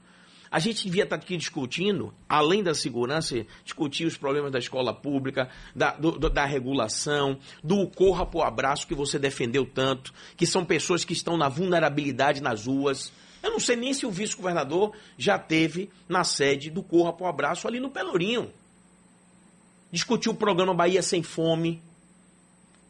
[0.51, 5.51] A gente devia estar aqui discutindo, além da segurança, discutir os problemas da escola pública,
[5.77, 10.65] da, do- do- da regulação, do corra pro abraço que você defendeu tanto, que são
[10.65, 13.13] pessoas que estão na vulnerabilidade nas ruas.
[13.49, 17.67] Eu não sei nem se o vice-governador já teve na sede do Corra pro Abraço
[17.67, 18.53] ali no Pelourinho.
[19.91, 21.81] Discutir o programa Bahia Sem Fome,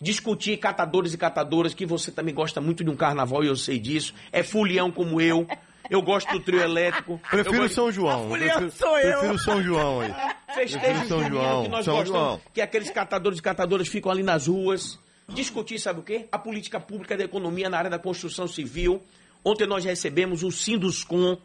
[0.00, 3.78] discutir catadores e catadoras, que você também gosta muito de um carnaval e eu sei
[3.78, 4.12] disso.
[4.32, 5.46] É fulião como eu.
[5.88, 7.20] Eu gosto do trio elétrico.
[7.30, 7.74] Prefiro gosto...
[7.74, 8.26] São João.
[8.26, 9.18] A fulião prefiro, sou eu.
[9.20, 10.14] prefiro São João aí.
[10.56, 12.40] Festejo São João, que nós São gostamos, João.
[12.52, 14.98] que aqueles catadores e catadoras ficam ali nas ruas.
[15.28, 16.26] Discutir, sabe o quê?
[16.32, 19.00] A política pública da economia na área da construção civil.
[19.44, 21.36] Ontem nós recebemos o Sinduscom,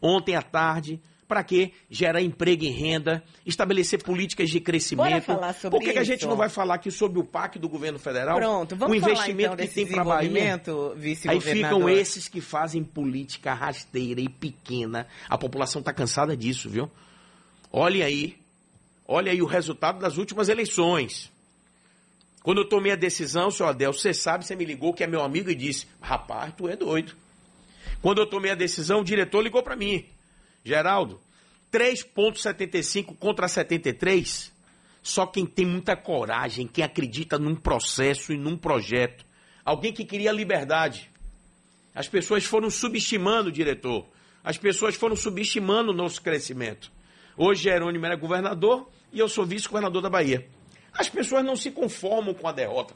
[0.00, 1.00] ontem à tarde.
[1.26, 1.72] Para quê?
[1.90, 5.08] Gerar emprego e renda, estabelecer políticas de crescimento.
[5.08, 6.28] Bora falar sobre Por que, que a gente isso?
[6.28, 8.36] não vai falar aqui sobre o PAC do governo federal?
[8.36, 10.62] Pronto, vamos o investimento falar então que tem para Bahia.
[11.28, 15.06] Aí ficam esses que fazem política rasteira e pequena.
[15.28, 16.90] A população está cansada disso, viu?
[17.72, 18.36] Olhe aí.
[19.08, 21.32] Olha aí o resultado das últimas eleições.
[22.44, 25.22] Quando eu tomei a decisão, senhor Adel, você sabe, você me ligou, que é meu
[25.22, 27.16] amigo, e disse: Rapaz, tu é doido.
[28.02, 30.04] Quando eu tomei a decisão, o diretor ligou para mim:
[30.62, 31.18] Geraldo,
[31.72, 34.52] 3,75 contra 73.
[35.02, 39.24] Só quem tem muita coragem, quem acredita num processo e num projeto.
[39.64, 41.10] Alguém que queria liberdade.
[41.94, 44.06] As pessoas foram subestimando o diretor.
[44.42, 46.92] As pessoas foram subestimando o nosso crescimento.
[47.38, 50.46] Hoje Jerônimo é governador e eu sou vice-governador da Bahia.
[50.96, 52.94] As pessoas não se conformam com a derrota.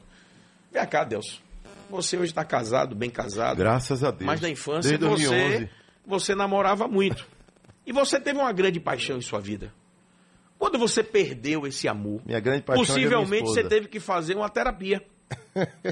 [0.71, 1.41] Vem cá, Deus.
[1.89, 3.57] Você hoje está casado, bem casado.
[3.57, 4.25] Graças a Deus.
[4.25, 5.69] Mas na infância Desde você, 2011.
[6.05, 7.27] você namorava muito.
[7.85, 9.73] E você teve uma grande paixão em sua vida.
[10.59, 14.35] Quando você perdeu esse amor, Minha grande paixão é a possivelmente você teve que fazer
[14.35, 15.03] uma terapia.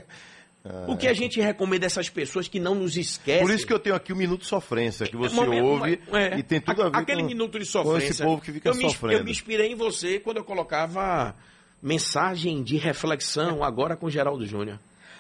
[0.86, 3.46] O que a gente recomenda a essas pessoas que não nos esquecem.
[3.46, 6.44] Por isso que eu tenho aqui o Minuto Sofrência, que você Momento- ouve é, e
[6.44, 8.10] tem tudo a ver aquele com, minuto de com sofrência.
[8.10, 9.14] esse povo que fica eu me, sofrendo.
[9.18, 11.34] Eu me inspirei em você quando eu colocava
[11.82, 14.80] mensagem de reflexão agora com Geraldo Júnior.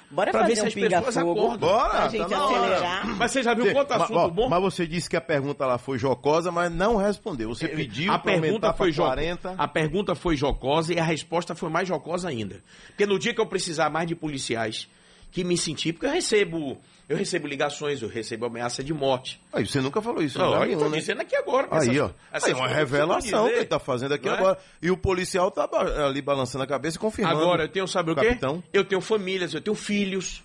[0.09, 1.57] Bora pra ver fazer se um as pessoas acordam.
[1.57, 2.57] Bora, pra tá gente na hora.
[2.75, 3.07] acelerar.
[3.17, 4.47] Mas você já viu quanto Mas, assunto ó, bom?
[4.47, 7.49] mas você disse que a pergunta lá foi jocosa, mas não respondeu.
[7.49, 9.55] Você pediu a pergunta foi para jo- 40.
[9.57, 12.63] A pergunta foi jocosa e a resposta foi mais jocosa ainda.
[12.87, 14.87] Porque no dia que eu precisar mais de policiais
[15.29, 16.77] que me sentir, porque eu recebo,
[17.09, 19.39] eu recebo ligações, eu recebo ameaça de morte.
[19.53, 21.67] Aí você nunca falou isso, Não, não, eu tô dizendo aqui agora.
[21.71, 22.11] Aí, essas- ó.
[22.31, 24.31] essas Aí, uma que eu revelação que ele tá fazendo aqui é?
[24.31, 24.59] agora.
[24.81, 27.39] E o policial tá ba- ali balançando a cabeça e confirmando.
[27.41, 28.25] Agora, eu tenho, sabe o quê?
[28.27, 28.63] Capitão.
[28.73, 30.43] Eu tenho famílias, eu tenho filhos,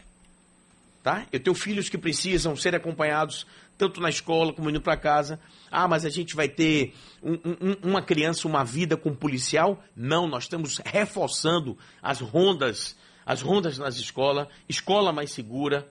[1.02, 1.26] tá?
[1.32, 3.46] Eu tenho filhos que precisam ser acompanhados
[3.76, 5.40] tanto na escola como indo para casa.
[5.70, 9.82] Ah, mas a gente vai ter um- um- uma criança, uma vida com policial?
[9.96, 12.94] Não, nós estamos reforçando as rondas,
[13.26, 15.88] as rondas nas escolas, escola mais segura.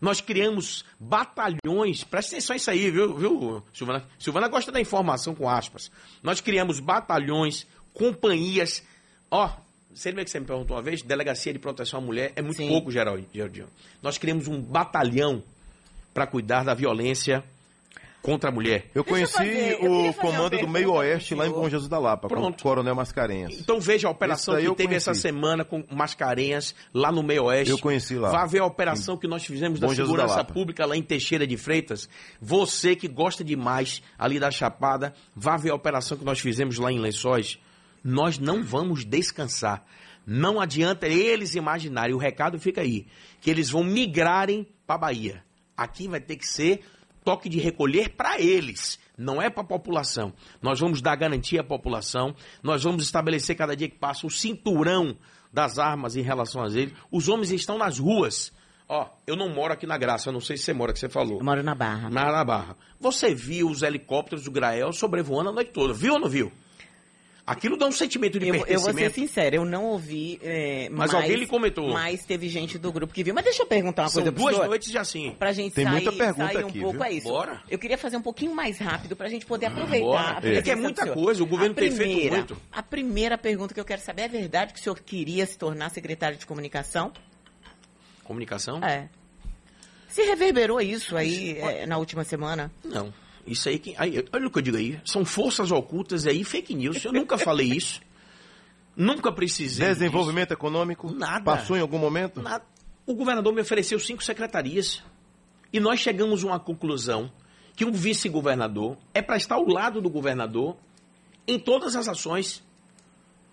[0.00, 4.04] Nós criamos batalhões, presta atenção nisso aí, viu, viu Silvana?
[4.18, 5.90] Silvana gosta da informação com aspas.
[6.22, 8.82] Nós criamos batalhões, companhias.
[9.30, 9.50] Ó,
[9.92, 11.00] você lembra que você me perguntou uma vez?
[11.00, 12.68] Delegacia de proteção à mulher é muito Sim.
[12.68, 12.90] pouco.
[12.90, 13.68] Geraldinho.
[14.02, 15.42] Nós criamos um batalhão
[16.12, 17.42] para cuidar da violência
[18.26, 18.90] contra a mulher.
[18.94, 21.50] Eu Deixa eu conheci fazer- eu queria o fazer comando do Meio Oeste lá em.
[21.50, 22.62] Bom Jesus da Lapa, com o Pronto.
[22.62, 23.54] Coronel Mascarenhas.
[23.60, 25.08] Então veja a operação que eu teve conheci.
[25.08, 27.70] essa semana com Mascarenhas lá no Meio Oeste.
[27.70, 28.30] Eu conheci lá.
[28.30, 30.52] Vá ver a operação que nós fizemos da Bom da segurança Lapa.
[30.52, 32.08] pública lá em Teixeira de Freitas.
[32.40, 36.90] Você que gosta demais ali da Chapada, vá ver a operação que nós fizemos lá
[36.90, 37.58] em Lençóis.
[38.02, 39.84] Nós não vamos descansar.
[40.26, 43.06] Não adianta eles imaginarem, o recado fica aí,
[43.40, 45.44] que eles vão migrarem para Bahia.
[45.76, 46.80] Aqui vai ter que ser
[47.26, 50.32] toque de recolher para eles, não é para a população.
[50.62, 55.16] Nós vamos dar garantia à população, nós vamos estabelecer cada dia que passa o cinturão
[55.52, 56.94] das armas em relação a eles.
[57.10, 58.52] Os homens estão nas ruas.
[58.88, 61.08] Ó, eu não moro aqui na Graça, eu não sei se você mora, que você
[61.08, 61.38] falou.
[61.38, 62.08] Eu moro na Barra.
[62.08, 62.76] Na, na Barra.
[63.00, 66.52] Você viu os helicópteros do Grael sobrevoando a noite toda, viu ou não viu?
[67.46, 69.14] Aquilo dá um sentimento de Eu, eu vou ser pertencimento.
[69.14, 70.36] sincera, eu não ouvi.
[70.42, 71.92] é, Mas mais- alguém lhe comentou.
[71.92, 73.32] Mas teve gente do grupo que viu.
[73.32, 75.30] Mas deixa eu perguntar uma São coisa duas senhor, noites já assim.
[75.38, 77.04] Pra gente Tem sair, muita pergunta sair um aqui, pouco viu?
[77.04, 77.28] é isso.
[77.28, 77.62] Bora.
[77.70, 80.04] Eu queria fazer um pouquinho mais rápido pra gente poder aproveitar.
[80.06, 80.38] Bora.
[80.44, 80.54] a É.
[80.56, 82.56] É que é muita coisa, o governo A tem feito muito.
[82.72, 85.90] A primeira pergunta que eu quero saber é verdade que o senhor queria se tornar
[85.90, 87.12] secretário de comunicação?
[88.24, 88.82] Comunicação?
[88.82, 89.08] É.
[90.08, 92.72] Se reverberou isso aí é, na última semana?
[92.84, 93.12] Não.
[93.46, 95.00] Isso aí, que, aí, olha o que eu digo aí.
[95.04, 97.04] São forças ocultas aí, fake news.
[97.04, 98.00] Eu nunca falei isso.
[98.96, 99.86] Nunca precisei.
[99.88, 101.12] Desenvolvimento econômico?
[101.12, 101.44] Nada.
[101.44, 102.40] Passou em algum momento?
[102.40, 102.48] disso.
[102.48, 102.64] Nada.
[103.06, 105.02] O governador me ofereceu cinco secretarias.
[105.72, 107.30] E nós chegamos a uma conclusão
[107.76, 110.76] que um vice-governador é para estar ao lado do governador
[111.46, 112.64] em todas as ações.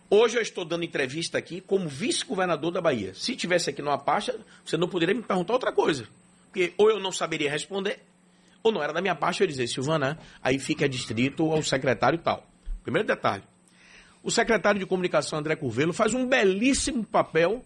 [0.10, 3.14] Hoje eu estou dando entrevista aqui como vice-governador da Bahia.
[3.14, 6.08] Se tivesse aqui numa pasta, você não poderia me perguntar outra coisa.
[6.46, 8.00] Porque ou eu não saberia responder,
[8.64, 12.48] ou não era da minha parte eu dizer, Silvana, aí fica distrito ao secretário tal.
[12.82, 13.44] Primeiro detalhe.
[14.24, 17.62] O secretário de comunicação, André Curvelo, faz um belíssimo papel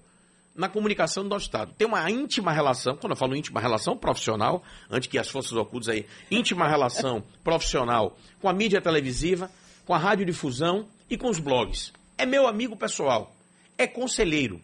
[0.56, 1.72] na comunicação do nosso Estado.
[1.78, 5.88] Tem uma íntima relação, quando eu falo íntima relação profissional, antes que as forças ocultas
[5.88, 9.52] aí, íntima relação profissional com a mídia televisiva,
[9.86, 11.94] com a radiodifusão e com os blogs.
[12.18, 13.36] É meu amigo pessoal,
[13.78, 14.60] é conselheiro,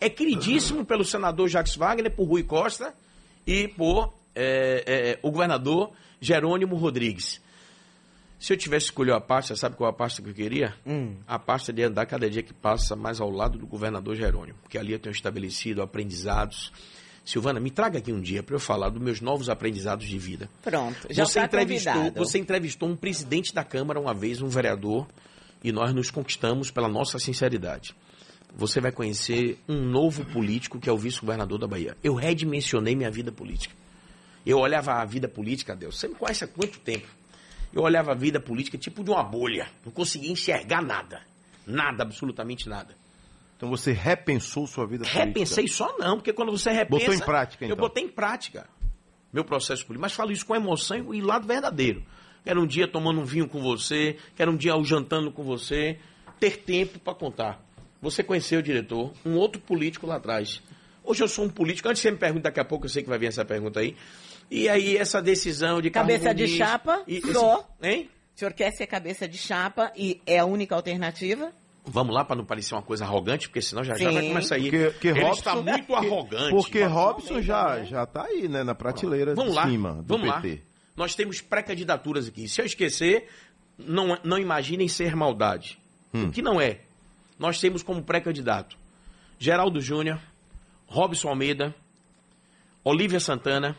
[0.00, 2.94] é queridíssimo pelo senador Jacques Wagner, por Rui Costa
[3.46, 7.40] e por é, é, o governador Jerônimo Rodrigues.
[8.38, 10.74] Se eu tivesse escolhido a pasta, sabe qual a pasta que eu queria?
[10.86, 11.16] Hum.
[11.26, 14.76] A pasta de andar cada dia que passa mais ao lado do governador Jerônimo, porque
[14.76, 16.70] ali eu tenho estabelecido aprendizados.
[17.24, 20.50] Silvana, me traga aqui um dia para eu falar dos meus novos aprendizados de vida.
[20.62, 22.18] Pronto, já você está entrevistou, convidado.
[22.18, 25.08] você entrevistou um presidente da Câmara uma vez, um vereador,
[25.64, 27.96] e nós nos conquistamos pela nossa sinceridade.
[28.54, 31.96] Você vai conhecer um novo político que é o vice-governador da Bahia.
[32.04, 33.74] Eu redimensionei minha vida política.
[34.46, 37.08] Eu olhava a vida política, Deus, você me conhece há quanto tempo?
[37.74, 39.68] Eu olhava a vida política tipo de uma bolha.
[39.84, 41.20] Não conseguia enxergar nada.
[41.66, 42.94] Nada, absolutamente nada.
[43.56, 45.24] Então você repensou sua vida política?
[45.24, 47.06] Repensei só não, porque quando você repensa...
[47.06, 47.76] Botou em prática, Eu então.
[47.78, 48.68] botei em prática
[49.32, 50.02] meu processo político.
[50.02, 52.02] Mas falo isso com emoção e lado verdadeiro.
[52.44, 55.98] Quero um dia tomando um vinho com você, quero um dia jantando com você,
[56.38, 57.60] ter tempo para contar.
[58.00, 60.62] Você conheceu o diretor, um outro político lá atrás.
[61.02, 63.02] Hoje eu sou um político, antes de você me perguntar, daqui a pouco eu sei
[63.02, 63.96] que vai vir essa pergunta aí.
[64.50, 67.68] E aí essa decisão de Carlos Cabeça de Muniz chapa, e esse- só.
[67.82, 68.08] Hein?
[68.34, 71.52] O senhor quer ser cabeça de chapa e é a única alternativa?
[71.84, 74.62] Vamos lá para não parecer uma coisa arrogante, porque senão já já vai começar aí.
[74.70, 76.50] Porque, porque Ele Robson, está muito arrogante.
[76.50, 77.84] Porque Robson já, né?
[77.86, 78.62] já tá aí, né?
[78.64, 80.40] Na prateleira Vamos de lá, cima do vamos lá.
[80.40, 80.62] PT.
[80.96, 82.48] Nós temos pré-candidaturas aqui.
[82.48, 83.28] Se eu esquecer,
[83.78, 85.78] não, não imaginem ser maldade.
[86.12, 86.26] Hum.
[86.26, 86.80] O que não é?
[87.38, 88.76] Nós temos como pré-candidato
[89.38, 90.18] Geraldo Júnior,
[90.86, 91.74] Robson Almeida,
[92.84, 93.76] Olívia Santana,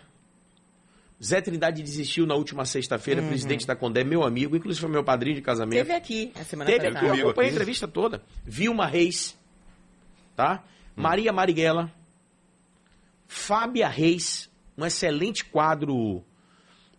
[1.23, 5.35] Zé Trindade desistiu na última sexta-feira, presidente da Condé, meu amigo, inclusive foi meu padrinho
[5.35, 5.79] de casamento.
[5.79, 7.05] Teve aqui a semana Teve aqui, passada.
[7.05, 7.55] eu Comigo acompanhei a aqui.
[7.57, 8.21] entrevista toda.
[8.45, 9.35] Vilma Reis,
[10.35, 10.63] tá?
[10.95, 11.01] Hum.
[11.01, 11.91] Maria Marighella,
[13.27, 16.23] Fábia Reis, um excelente quadro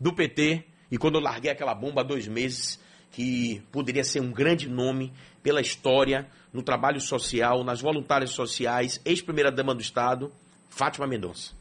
[0.01, 0.65] do PT.
[0.91, 2.81] E quando eu larguei aquela bomba há dois meses,
[3.13, 9.75] que poderia ser um grande nome pela história, no trabalho social, nas voluntárias sociais, ex-primeira-dama
[9.75, 10.33] do Estado,
[10.69, 11.53] Fátima Mendonça.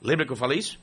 [0.00, 0.78] Lembra que eu falei isso?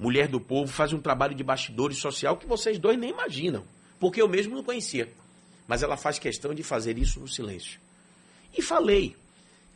[0.00, 3.62] Mulher do Povo faz um trabalho de bastidores social que vocês dois nem imaginam,
[3.98, 5.12] porque eu mesmo não conhecia.
[5.68, 7.78] Mas ela faz questão de fazer isso no silêncio.
[8.56, 9.14] E falei,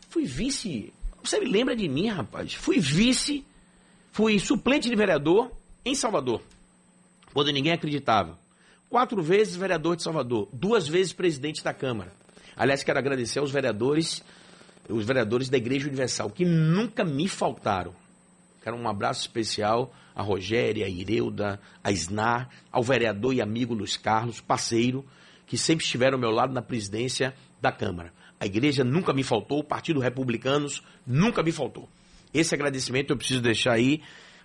[0.09, 0.95] fui vice.
[1.23, 2.55] Você me lembra de mim, rapaz?
[2.55, 3.45] Fui vice,
[4.13, 5.53] fui suplente de vereador
[5.85, 6.41] em Salvador,
[7.35, 8.39] quando ninguém acreditava.
[8.89, 12.15] Quatro vezes vereador de Salvador, duas vezes presidente da Câmara.
[12.57, 14.25] Aliás, quero agradecer aos vereadores,
[14.89, 17.95] os vereadores da Igreja Universal, que nunca me faltaram.
[18.65, 23.99] Quero um abraço especial a Rogéria, a Ireuda, a Snar, ao vereador e amigo Luiz
[23.99, 25.05] Carlos, parceiro,
[25.47, 28.11] que sempre estiveram ao meu lado na presidência da Câmara.
[28.41, 31.87] A igreja nunca me faltou, o Partido Republicanos nunca me faltou.
[32.33, 34.01] Esse agradecimento eu preciso deixar aí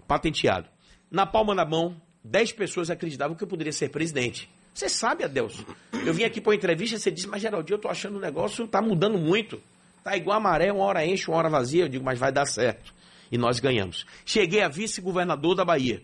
[0.05, 0.67] patenteado.
[1.09, 4.49] Na palma da mão, 10 pessoas acreditavam que eu poderia ser presidente.
[4.73, 5.63] Você sabe, Adelson.
[6.05, 8.67] Eu vim aqui para uma entrevista, você disse, mas Geraldinho, eu tô achando o negócio
[8.67, 9.61] tá mudando muito.
[10.03, 11.85] Tá igual a maré, uma hora enche, uma hora vazia.
[11.85, 12.98] Eu digo, mas vai dar certo.
[13.31, 14.05] E nós ganhamos.
[14.25, 16.01] Cheguei a vice-governador da Bahia.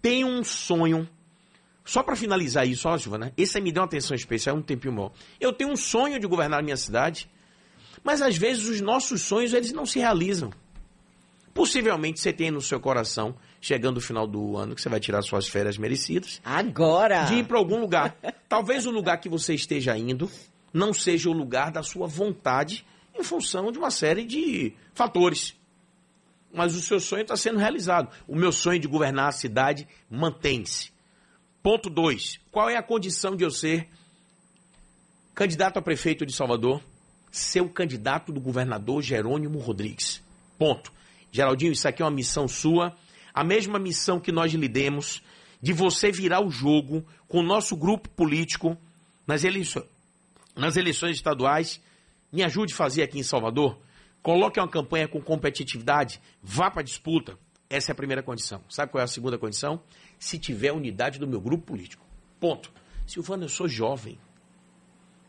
[0.00, 1.08] Tenho um sonho.
[1.84, 4.94] Só para finalizar isso, ó, Giovana, esse aí me deu uma atenção especial, um tempinho
[4.94, 5.12] bom.
[5.40, 7.28] Eu tenho um sonho de governar a minha cidade,
[8.04, 10.50] mas às vezes os nossos sonhos eles não se realizam.
[11.52, 15.22] Possivelmente você tem no seu coração, chegando o final do ano, que você vai tirar
[15.22, 17.24] suas férias merecidas, Agora!
[17.24, 18.16] de ir para algum lugar.
[18.48, 20.30] Talvez o lugar que você esteja indo
[20.72, 25.54] não seja o lugar da sua vontade em função de uma série de fatores.
[26.52, 28.10] Mas o seu sonho está sendo realizado.
[28.28, 30.92] O meu sonho de governar a cidade mantém-se.
[31.62, 32.40] Ponto 2.
[32.50, 33.88] Qual é a condição de eu ser
[35.34, 36.82] candidato a prefeito de Salvador?
[37.30, 40.22] Ser o candidato do governador Jerônimo Rodrigues.
[40.58, 40.92] Ponto.
[41.30, 42.94] Geraldinho, isso aqui é uma missão sua.
[43.32, 45.22] A mesma missão que nós lhe demos
[45.62, 48.76] de você virar o jogo com o nosso grupo político
[49.26, 49.86] nas eleições,
[50.54, 51.80] nas eleições estaduais.
[52.30, 53.78] Me ajude a fazer aqui em Salvador.
[54.22, 56.20] Coloque uma campanha com competitividade.
[56.42, 57.38] Vá para a disputa.
[57.68, 58.62] Essa é a primeira condição.
[58.68, 59.82] Sabe qual é a segunda condição?
[60.18, 62.06] Se tiver unidade do meu grupo político.
[62.38, 62.70] Ponto.
[63.06, 64.18] Silvana, eu sou jovem.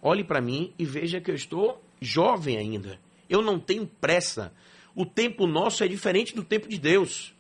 [0.01, 2.99] Olhe para mim e veja que eu estou jovem ainda.
[3.29, 4.53] Eu não tenho pressa.
[4.93, 7.33] O tempo nosso é diferente do tempo de Deus.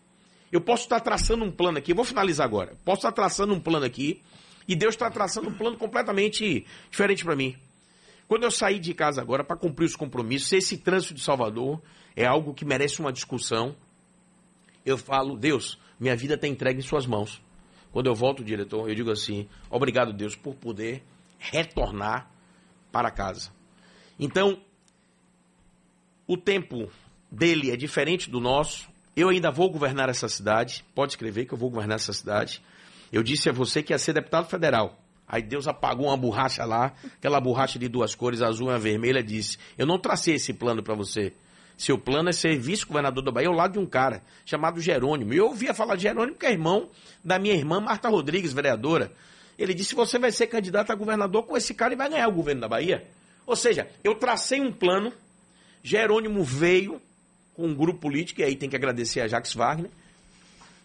[0.51, 2.75] Eu posso estar traçando um plano aqui, vou finalizar agora.
[2.85, 4.21] Posso estar traçando um plano aqui
[4.67, 7.55] e Deus está traçando um plano completamente diferente para mim.
[8.33, 11.79] Quando eu sair de casa agora para cumprir os compromissos, se esse trânsito de Salvador
[12.15, 13.75] é algo que merece uma discussão,
[14.83, 17.39] eu falo, Deus, minha vida está entregue em suas mãos.
[17.91, 21.03] Quando eu volto, diretor, eu digo assim: obrigado, Deus, por poder
[21.37, 22.27] retornar
[22.91, 23.51] para casa.
[24.19, 24.59] Então,
[26.25, 26.91] o tempo
[27.31, 28.89] dele é diferente do nosso.
[29.15, 30.83] Eu ainda vou governar essa cidade.
[30.95, 32.63] Pode escrever que eu vou governar essa cidade.
[33.11, 35.02] Eu disse a você que ia ser deputado federal.
[35.27, 39.57] Aí Deus apagou uma borracha lá, aquela borracha de duas cores, azul e vermelha, disse:
[39.77, 41.33] Eu não tracei esse plano para você.
[41.77, 45.33] Seu plano é ser vice-governador da Bahia ao lado de um cara chamado Jerônimo.
[45.33, 46.89] E eu ouvia falar de Jerônimo, que é irmão
[47.23, 49.11] da minha irmã Marta Rodrigues, vereadora.
[49.57, 52.33] Ele disse: Você vai ser candidato a governador com esse cara e vai ganhar o
[52.33, 53.05] governo da Bahia.
[53.45, 55.11] Ou seja, eu tracei um plano,
[55.81, 57.01] Jerônimo veio
[57.53, 59.91] com um grupo político, e aí tem que agradecer a Jacques Wagner,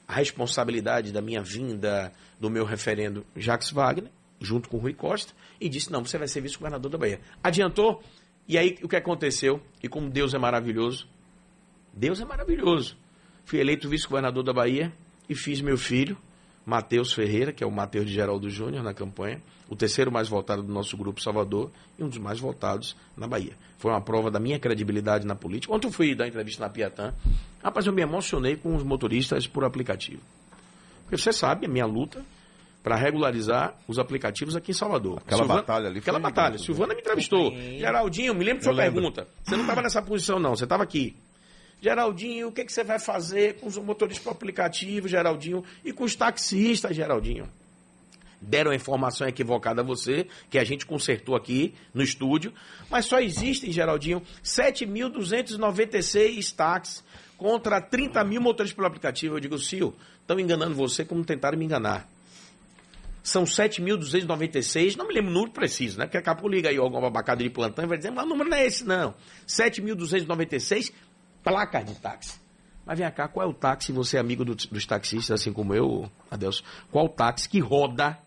[0.07, 5.33] a responsabilidade da minha vinda, do meu referendo Jacques Wagner, junto com o Rui Costa,
[5.61, 7.21] e disse: Não, você vai ser vice-governador da Bahia.
[7.43, 8.03] Adiantou,
[8.47, 9.61] e aí o que aconteceu?
[9.83, 11.07] E como Deus é maravilhoso,
[11.93, 12.97] Deus é maravilhoso.
[13.45, 14.93] Fui eleito vice-governador da Bahia
[15.29, 16.17] e fiz meu filho,
[16.65, 20.63] Matheus Ferreira, que é o Matheus de Geraldo Júnior na campanha, o terceiro mais votado
[20.63, 23.55] do nosso grupo Salvador e um dos mais votados na Bahia.
[23.79, 25.75] Foi uma prova da minha credibilidade na política.
[25.75, 27.15] Ontem eu fui dar entrevista na Piatã,
[27.63, 30.23] rapaz, eu me emocionei com os motoristas por aplicativo.
[31.03, 32.25] Porque você sabe, a minha luta
[32.83, 35.19] para regularizar os aplicativos aqui em Salvador.
[35.19, 35.99] Aquela Silvana, batalha ali.
[35.99, 36.57] Aquela batalha.
[36.59, 37.55] Silvana me entrevistou.
[37.55, 38.95] Geraldinho, me lembro de sua lembro.
[38.95, 39.29] pergunta.
[39.45, 40.57] Você não estava nessa posição, não.
[40.57, 41.15] Você estava aqui.
[41.81, 45.63] Geraldinho, o que, que você vai fazer com os motoristas por aplicativo, Geraldinho?
[45.85, 47.47] E com os taxistas, Geraldinho?
[48.41, 52.55] Deram a informação equivocada a você, que a gente consertou aqui no estúdio.
[52.91, 57.05] Mas só existem, Geraldinho, 7.296 táxis
[57.37, 59.37] contra 30 mil motoristas pelo aplicativo.
[59.37, 62.09] Eu digo, Sil, estão enganando você como tentaram me enganar
[63.29, 66.07] são 7.296, não me lembro o número preciso, né?
[66.07, 68.49] Porque a a liga aí alguma babacada de plantão e vai dizer, mas o número
[68.49, 69.15] não é esse, não.
[69.47, 70.93] 7.296
[71.43, 72.41] placas de táxi.
[72.87, 75.75] Mas vem cá, qual é o táxi, você é amigo do, dos taxistas, assim como
[75.75, 78.19] eu, Adelso, qual o táxi que roda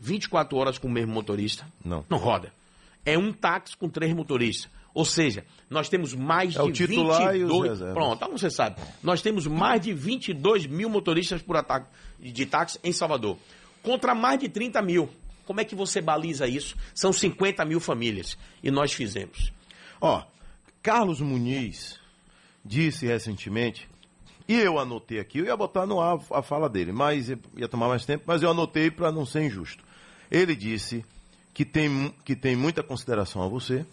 [0.00, 1.66] 24 horas com o mesmo motorista?
[1.84, 2.04] Não.
[2.08, 2.50] Não roda.
[3.04, 4.70] É um táxi com três motoristas.
[4.94, 7.80] Ou seja, nós temos mais é de o titular 22.
[7.80, 8.80] E os Pronto, então você sabe.
[9.02, 11.88] Nós temos mais de 22 mil motoristas por ataque
[12.20, 13.36] de táxi em Salvador
[13.84, 15.08] contra mais de 30 mil.
[15.44, 16.74] Como é que você baliza isso?
[16.94, 18.36] São 50 mil famílias.
[18.62, 19.52] E nós fizemos.
[20.00, 20.24] Ó,
[20.82, 22.00] Carlos Muniz
[22.64, 23.88] disse recentemente,
[24.48, 27.88] e eu anotei aqui, eu ia botar no ar a fala dele, mas ia tomar
[27.88, 29.84] mais tempo, mas eu anotei para não ser injusto.
[30.30, 31.04] Ele disse
[31.52, 33.86] que tem, que tem muita consideração a você,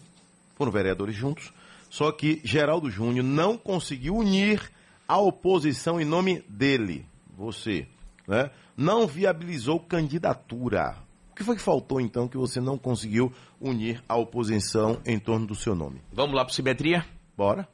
[0.56, 1.52] foram vereadores juntos,
[1.88, 4.70] só que Geraldo Júnior não conseguiu unir
[5.06, 7.86] a oposição em nome dele, você,
[8.26, 8.50] né?
[8.76, 10.96] Não viabilizou candidatura.
[11.30, 15.46] O que foi que faltou então que você não conseguiu unir a oposição em torno
[15.46, 16.00] do seu nome?
[16.12, 17.06] Vamos lá para simetria?
[17.36, 17.66] Bora.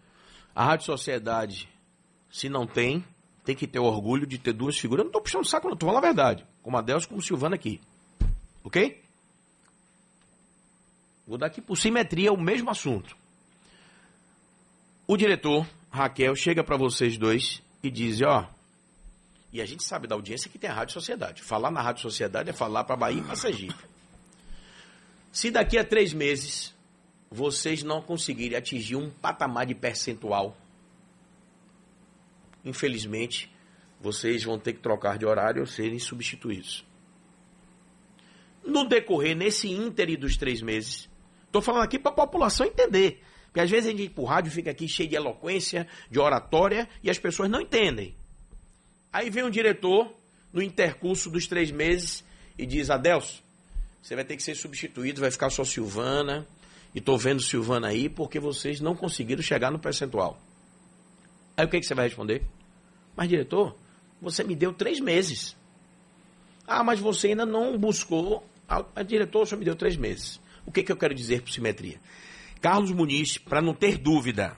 [0.55, 1.69] A Rádio Sociedade,
[2.31, 3.05] se não tem,
[3.45, 5.01] tem que ter orgulho de ter duas figuras.
[5.01, 6.47] Eu não estou puxando saco, não, estou falando a verdade.
[6.63, 7.81] Como a Deus, como Silvana aqui.
[8.63, 9.03] Ok?
[11.27, 13.17] Vou dar aqui por simetria o mesmo assunto.
[15.07, 18.49] O diretor, Raquel, chega para vocês dois e diz: ó,
[19.53, 21.43] e a gente sabe da audiência que tem a Rádio Sociedade.
[21.43, 23.85] Falar na Rádio Sociedade é falar para Bahia e para Sergipe.
[25.33, 26.75] Se daqui a três meses
[27.31, 30.57] vocês não conseguirem atingir um patamar de percentual,
[32.65, 33.51] infelizmente,
[34.01, 36.85] vocês vão ter que trocar de horário ou serem substituídos.
[38.65, 41.09] No decorrer, nesse íntere dos três meses,
[41.47, 43.23] estou falando aqui para a população entender.
[43.47, 47.09] Porque às vezes a gente, por rádio, fica aqui cheio de eloquência, de oratória, e
[47.09, 48.15] as pessoas não entendem.
[49.13, 50.13] Aí vem um diretor
[50.53, 52.25] no intercurso dos três meses
[52.57, 53.43] e diz: Adelso,
[54.03, 56.47] você vai ter que ser substituído, vai ficar só Silvana.
[56.95, 60.41] E estou vendo Silvana aí porque vocês não conseguiram chegar no percentual.
[61.57, 62.43] Aí o que, que você vai responder?
[63.15, 63.77] Mas, diretor,
[64.23, 65.57] você me deu três meses.
[66.67, 68.47] Ah, mas você ainda não buscou.
[68.69, 70.41] Ah, diretor, só me deu três meses.
[70.65, 72.01] O que, que eu quero dizer por simetria?
[72.61, 74.57] Carlos Muniz, para não ter dúvida,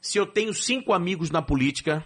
[0.00, 2.04] se eu tenho cinco amigos na política,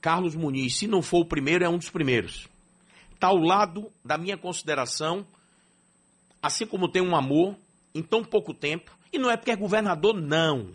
[0.00, 2.48] Carlos Muniz, se não for o primeiro, é um dos primeiros.
[3.14, 5.26] Está ao lado da minha consideração,
[6.42, 7.56] assim como tem um amor,
[7.94, 8.96] em tão pouco tempo.
[9.12, 10.70] E não é porque é governador, não.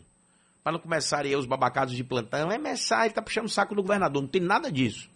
[0.63, 3.81] Para não começarem aí os babacados de plantão, é mensagem, está puxando o saco do
[3.81, 4.21] governador.
[4.21, 5.09] Não tem nada disso.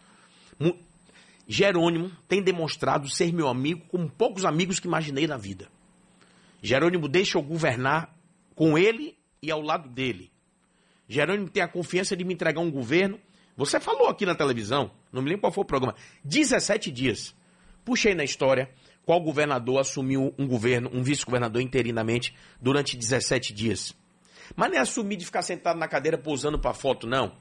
[1.47, 5.69] Jerônimo tem demonstrado ser meu amigo como poucos amigos que imaginei na vida.
[6.61, 8.13] Jerônimo deixa eu governar
[8.53, 10.29] com ele e ao lado dele.
[11.07, 13.17] Jerônimo tem a confiança de me entregar um governo.
[13.57, 17.35] Você falou aqui na televisão, não me lembro qual foi o programa, 17 dias.
[17.83, 18.69] Puxei na história
[19.03, 23.95] qual governador assumiu um governo, um vice-governador interinamente durante 17 dias.
[24.55, 27.33] Mas não é assumir de ficar sentado na cadeira pousando para foto, não.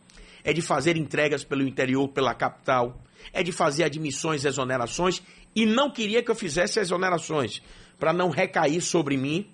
[0.43, 3.03] É de fazer entregas pelo interior, pela capital.
[3.33, 5.23] É de fazer admissões, exonerações.
[5.55, 7.61] E não queria que eu fizesse exonerações,
[7.99, 9.51] para não recair sobre mim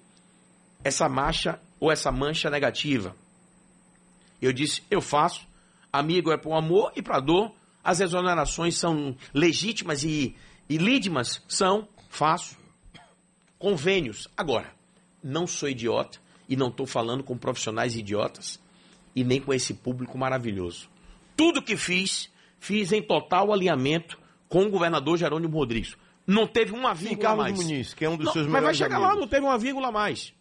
[0.84, 3.16] essa marcha ou essa mancha negativa.
[4.40, 5.50] Eu disse, eu faço.
[5.92, 7.52] Amigo é para o amor e para a dor.
[7.84, 10.34] As exonerações são legítimas e,
[10.68, 11.42] e lídimas?
[11.46, 11.86] São.
[12.08, 12.56] Faço.
[13.58, 14.28] Convênios.
[14.36, 14.72] Agora,
[15.22, 16.18] não sou idiota
[16.48, 18.60] e não estou falando com profissionais idiotas
[19.14, 20.88] e nem com esse público maravilhoso.
[21.36, 24.18] Tudo que fiz, fiz em total alinhamento
[24.48, 25.96] com o governador Jerônimo Rodrigues.
[26.26, 27.58] Não teve uma vírgula e Carlos mais.
[27.58, 29.14] Muniz, que é um dos não, seus Mas vai chegar amigos.
[29.14, 30.32] lá, não teve uma vírgula a mais.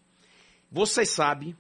[0.72, 1.56] Você sabe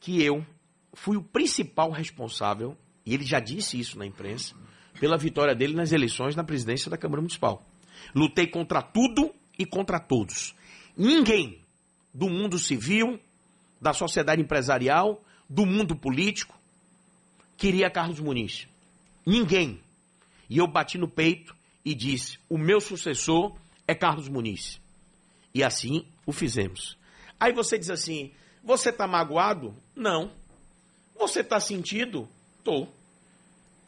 [0.00, 0.46] que eu
[0.94, 2.76] fui o principal responsável,
[3.08, 4.54] e ele já disse isso na imprensa,
[5.00, 7.66] pela vitória dele nas eleições na presidência da Câmara Municipal.
[8.14, 10.54] Lutei contra tudo e contra todos.
[10.94, 11.58] Ninguém
[12.12, 13.18] do mundo civil,
[13.80, 16.54] da sociedade empresarial, do mundo político,
[17.56, 18.68] queria Carlos Muniz.
[19.24, 19.80] Ninguém.
[20.50, 23.56] E eu bati no peito e disse: o meu sucessor
[23.86, 24.78] é Carlos Muniz.
[25.54, 26.98] E assim o fizemos.
[27.40, 28.32] Aí você diz assim:
[28.62, 29.74] você está magoado?
[29.96, 30.30] Não.
[31.18, 32.28] Você está sentido?
[32.62, 32.97] Tô.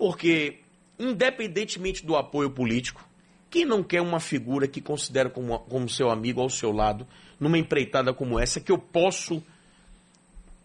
[0.00, 0.60] Porque,
[0.98, 3.06] independentemente do apoio político,
[3.50, 7.06] quem não quer uma figura que considera como, como seu amigo ao seu lado,
[7.38, 9.42] numa empreitada como essa, que eu posso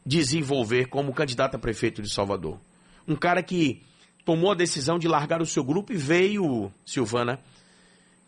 [0.06, 2.58] desenvolver como candidato a prefeito de Salvador?
[3.06, 3.84] Um cara que
[4.24, 7.38] tomou a decisão de largar o seu grupo e veio, Silvana,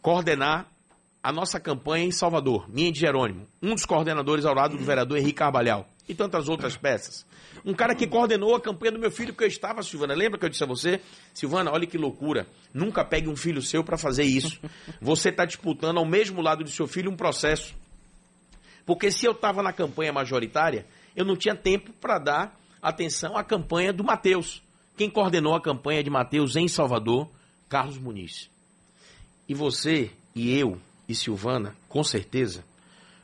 [0.01, 0.67] coordenar
[1.23, 4.83] a nossa campanha em Salvador, minha e de Jerônimo, um dos coordenadores ao lado do
[4.83, 7.25] vereador Henrique Carvalhal e tantas outras peças.
[7.65, 10.13] Um cara que coordenou a campanha do meu filho, porque eu estava, Silvana.
[10.13, 11.01] Lembra que eu disse a você?
[11.33, 12.47] Silvana, olha que loucura.
[12.73, 14.59] Nunca pegue um filho seu para fazer isso.
[15.01, 17.75] Você está disputando ao mesmo lado do seu filho um processo.
[18.85, 20.85] Porque se eu estava na campanha majoritária,
[21.15, 24.61] eu não tinha tempo para dar atenção à campanha do Matheus.
[24.95, 27.29] Quem coordenou a campanha de Matheus em Salvador?
[27.67, 28.49] Carlos Muniz.
[29.47, 32.63] E você e eu e Silvana, com certeza,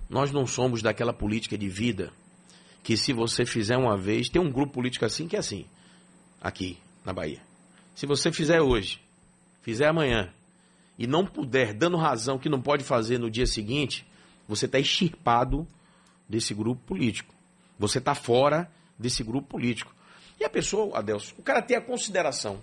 [0.09, 2.11] nós não somos daquela política de vida
[2.83, 5.65] que se você fizer uma vez, tem um grupo político assim que é assim,
[6.41, 7.41] aqui na Bahia.
[7.95, 8.99] Se você fizer hoje,
[9.61, 10.31] fizer amanhã
[10.99, 14.05] e não puder, dando razão que não pode fazer no dia seguinte,
[14.47, 15.65] você está extirpado
[16.27, 17.33] desse grupo político.
[17.79, 18.69] Você está fora
[18.99, 19.93] desse grupo político.
[20.39, 22.59] E a pessoa, Adelson, o cara tem a consideração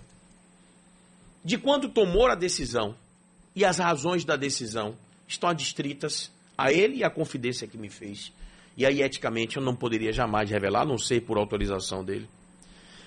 [1.42, 2.94] de quando tomou a decisão
[3.54, 4.94] e as razões da decisão
[5.26, 8.32] estão adstritas a ele e à confidência que me fez.
[8.76, 12.28] E aí, eticamente, eu não poderia jamais revelar, a não sei por autorização dele.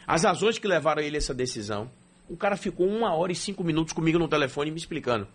[0.06, 1.90] As razões que levaram ele a essa decisão.
[2.30, 5.28] O cara ficou uma hora e cinco minutos comigo no telefone me explicando.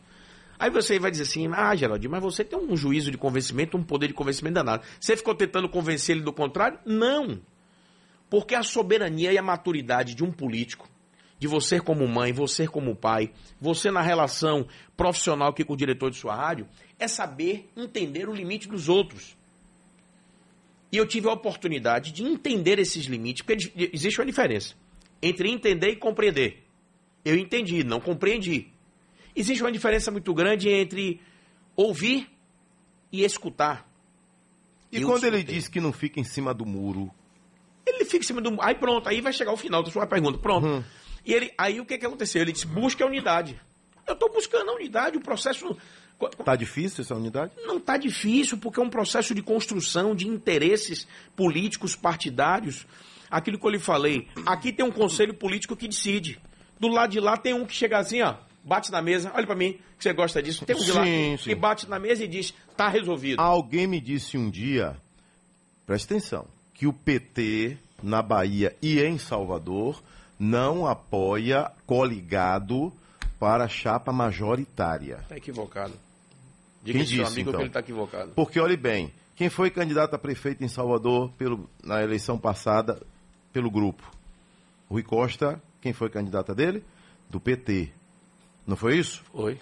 [0.58, 3.82] Aí você vai dizer assim, ah, Geraldinho, mas você tem um juízo de convencimento, um
[3.82, 4.82] poder de convencimento danado.
[4.98, 6.78] Você ficou tentando convencer ele do contrário?
[6.84, 7.40] Não.
[8.28, 10.88] Porque a soberania e a maturidade de um político,
[11.38, 14.66] de você como mãe, você como pai, você na relação
[14.96, 16.66] profissional aqui com o diretor de sua rádio,
[16.98, 19.37] é saber entender o limite dos outros.
[20.90, 24.74] E eu tive a oportunidade de entender esses limites, porque existe uma diferença
[25.20, 26.64] entre entender e compreender.
[27.24, 28.68] Eu entendi, não compreendi.
[29.36, 31.20] Existe uma diferença muito grande entre
[31.76, 32.28] ouvir
[33.12, 33.86] e escutar.
[34.90, 35.54] E Eu quando ele escutei.
[35.56, 37.10] diz que não fica em cima do muro?
[37.86, 38.56] Ele fica em cima do.
[38.62, 40.38] Aí pronto, aí vai chegar o final da sua pergunta.
[40.38, 40.66] Pronto.
[40.66, 40.84] Uhum.
[41.24, 42.40] E ele, aí o que, que aconteceu?
[42.42, 43.60] Ele disse: busca a unidade.
[44.06, 45.76] Eu estou buscando a unidade, o processo.
[46.44, 47.52] Tá difícil essa unidade?
[47.64, 51.06] Não está difícil, porque é um processo de construção de interesses
[51.36, 52.86] políticos partidários.
[53.30, 56.40] Aquilo que eu lhe falei, aqui tem um conselho político que decide.
[56.80, 59.54] Do lado de lá tem um que chega assim, ó, bate na mesa, olha para
[59.54, 60.64] mim, que você gosta disso.
[60.64, 61.56] Tem um de lá Sim, que sim.
[61.56, 63.40] bate na mesa e diz, tá resolvido.
[63.40, 64.96] Alguém me disse um dia,
[65.86, 70.02] presta atenção, que o PT na Bahia e em Salvador
[70.38, 72.92] não apoia coligado
[73.38, 75.24] para a chapa majoritária.
[75.28, 75.92] Tá equivocado.
[76.84, 77.60] Quem Diga seu disse, amigo então?
[77.60, 78.30] que ele tá equivocado.
[78.34, 83.00] Porque olhe bem, quem foi candidato a prefeito em Salvador pelo, na eleição passada
[83.52, 84.02] pelo grupo?
[84.88, 86.82] Rui Costa, quem foi candidata dele?
[87.28, 87.90] Do PT.
[88.66, 89.22] Não foi isso?
[89.32, 89.58] Foi.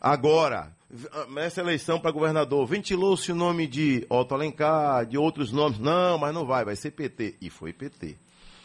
[0.00, 5.78] Agora, v- nessa eleição para governador, ventilou-se o nome de Otto Alencar, de outros nomes.
[5.78, 7.36] Não, mas não vai, vai ser PT.
[7.40, 8.16] E foi PT.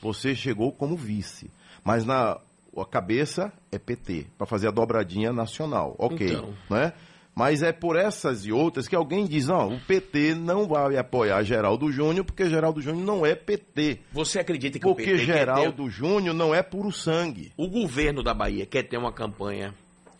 [0.01, 1.51] Você chegou como vice.
[1.83, 2.39] Mas na
[2.77, 5.93] a cabeça é PT, para fazer a dobradinha nacional.
[5.99, 6.25] Ok.
[6.29, 6.53] Então.
[6.69, 6.93] Né?
[7.41, 11.41] Mas é por essas e outras que alguém diz, não, o PT não vai apoiar
[11.41, 14.01] Geraldo Júnior porque Geraldo Júnior não é PT.
[14.11, 15.89] Você acredita que porque o PT Geraldo quer ter...
[15.89, 17.51] Júnior não é puro sangue.
[17.57, 19.73] O governo da Bahia quer ter uma campanha,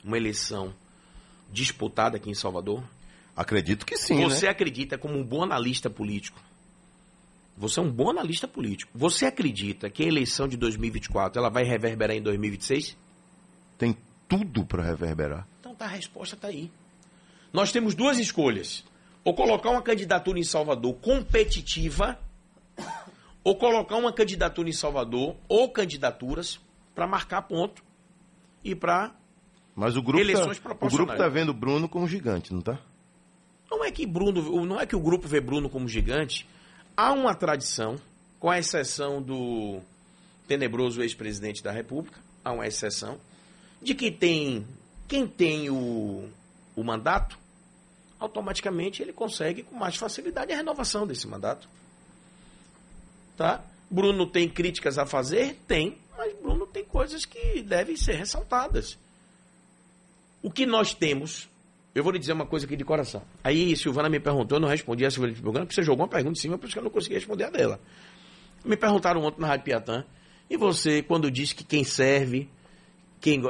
[0.03, 0.73] uma eleição
[1.53, 2.83] disputada aqui em Salvador?
[3.37, 4.23] Acredito que sim.
[4.23, 4.51] Você né?
[4.51, 6.41] acredita como um bom analista político?
[7.55, 8.91] Você é um bom analista político.
[8.95, 12.97] Você acredita que a eleição de 2024 ela vai reverberar em 2026?
[13.77, 13.95] Tem
[14.27, 15.47] tudo para reverberar.
[15.59, 16.71] Então tá, a resposta está aí.
[17.53, 18.83] Nós temos duas escolhas:
[19.23, 22.19] ou colocar uma candidatura em Salvador competitiva,
[23.43, 26.59] ou colocar uma candidatura em Salvador ou candidaturas
[26.93, 27.83] para marcar ponto
[28.63, 29.15] e para
[29.75, 32.79] mas o grupo eleições tá, o grupo tá vendo Bruno como gigante, não tá?
[33.69, 36.47] Não é que Bruno, não é que o grupo vê Bruno como gigante.
[36.95, 37.95] Há uma tradição,
[38.37, 39.79] com a exceção do
[40.45, 43.17] tenebroso ex-presidente da República, há uma exceção,
[43.81, 44.67] de que tem
[45.07, 46.29] quem tem o,
[46.75, 47.37] o mandato,
[48.21, 51.67] automaticamente ele consegue com mais facilidade a renovação desse mandato.
[53.35, 53.63] Tá?
[53.89, 55.59] Bruno tem críticas a fazer?
[55.67, 58.97] Tem, mas Bruno tem coisas que devem ser ressaltadas.
[60.41, 61.49] O que nós temos
[61.93, 63.21] eu vou lhe dizer uma coisa aqui de coração.
[63.43, 66.41] Aí Silvana me perguntou, eu não respondi a Silvana porque você jogou uma pergunta em
[66.41, 67.81] cima, por isso que eu não consegui responder a dela.
[68.63, 70.05] Me perguntaram ontem na Rádio Piatã,
[70.49, 72.47] e você, quando disse que quem serve,
[73.19, 73.41] quem,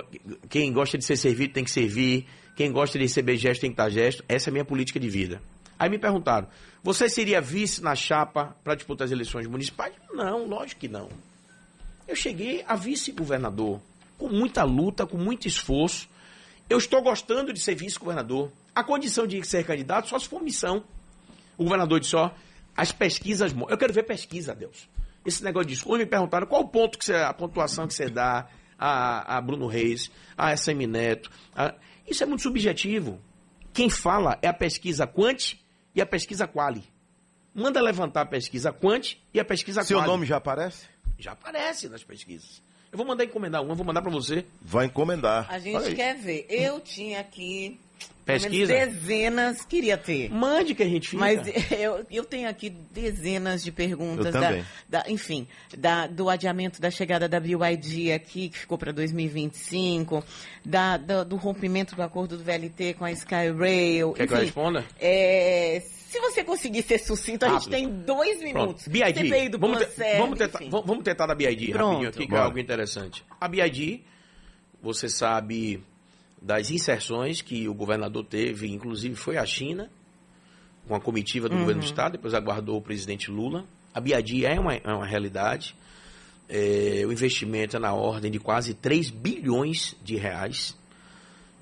[0.50, 2.28] quem gosta de ser servido tem que servir,
[2.62, 5.10] quem gosta de receber gesto tem que estar gesto, essa é a minha política de
[5.10, 5.42] vida.
[5.80, 6.48] Aí me perguntaram,
[6.84, 9.96] você seria vice na chapa para disputar as eleições municipais?
[10.14, 11.10] Não, lógico que não.
[12.08, 13.82] Eu cheguei a vice-governador,
[14.16, 16.08] com muita luta, com muito esforço,
[16.70, 18.52] eu estou gostando de ser vice-governador.
[18.76, 20.84] A condição de ser candidato só se for missão.
[21.58, 22.30] O governador disse, ó,
[22.78, 23.56] as pesquisas...
[23.70, 24.88] Eu quero ver pesquisa, Deus.
[25.26, 28.08] Esse negócio de discurso, me perguntaram qual o ponto que você, a pontuação que você
[28.08, 28.48] dá
[28.82, 31.30] a, a Bruno Reis, a SM Neto.
[31.56, 31.76] A...
[32.08, 33.22] Isso é muito subjetivo.
[33.72, 35.54] Quem fala é a pesquisa Quant
[35.94, 36.84] e a pesquisa Quali.
[37.54, 40.08] Manda levantar a pesquisa Quant e a pesquisa Seu Quali.
[40.08, 40.88] Seu nome já aparece?
[41.20, 42.62] Já aparece nas pesquisas.
[42.92, 44.46] Eu vou mandar encomendar uma, vou mandar para você.
[44.62, 45.46] Vai encomendar.
[45.50, 46.46] A gente quer ver.
[46.50, 47.80] Eu tinha aqui
[48.26, 48.74] Pesquisa?
[48.74, 50.30] Dezenas, queria ter.
[50.30, 51.20] Mande que a gente fica.
[51.20, 51.42] Mas
[51.72, 54.34] eu, eu tenho aqui dezenas de perguntas.
[54.34, 55.48] Da, da, enfim,
[55.78, 60.24] da, do adiamento da chegada da BYD aqui, que ficou para 2025,
[60.64, 64.14] da, da, do rompimento do acordo do VLT com a Skyrail.
[64.14, 64.86] Quer enfim, que eu responda?
[65.00, 65.82] É,
[66.12, 68.84] se você conseguir ser sucinto, a gente tem dois minutos.
[68.84, 68.90] Pronto.
[68.90, 69.30] BID.
[69.30, 69.80] CPI do vamos,
[70.18, 71.86] vamos, tentar, vamos tentar da BID Pronto.
[71.86, 73.26] rapidinho aqui, que é algo interessante.
[73.40, 74.04] A BID,
[74.82, 75.84] você sabe
[76.42, 79.90] das inserções que o governador teve, inclusive foi à China,
[80.88, 81.62] com a comitiva do uhum.
[81.62, 83.64] governo do Estado, depois aguardou o presidente Lula.
[83.94, 85.76] A BID é uma, é uma realidade.
[86.50, 90.76] É, o investimento é na ordem de quase 3 bilhões de reais,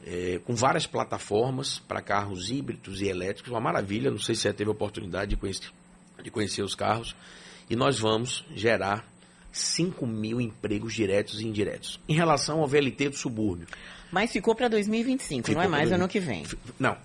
[0.06, 3.52] é, com várias plataformas para carros híbridos e elétricos.
[3.52, 5.70] Uma maravilha, não sei se você teve a oportunidade de conhecer,
[6.24, 7.16] de conhecer os carros.
[7.70, 9.06] E nós vamos gerar
[9.52, 12.00] 5 mil empregos diretos e indiretos.
[12.08, 13.68] Em relação ao VLT do subúrbio,
[14.12, 16.46] mas ficou para 2025, ficou não é mais ano que vem.
[16.80, 16.98] Não.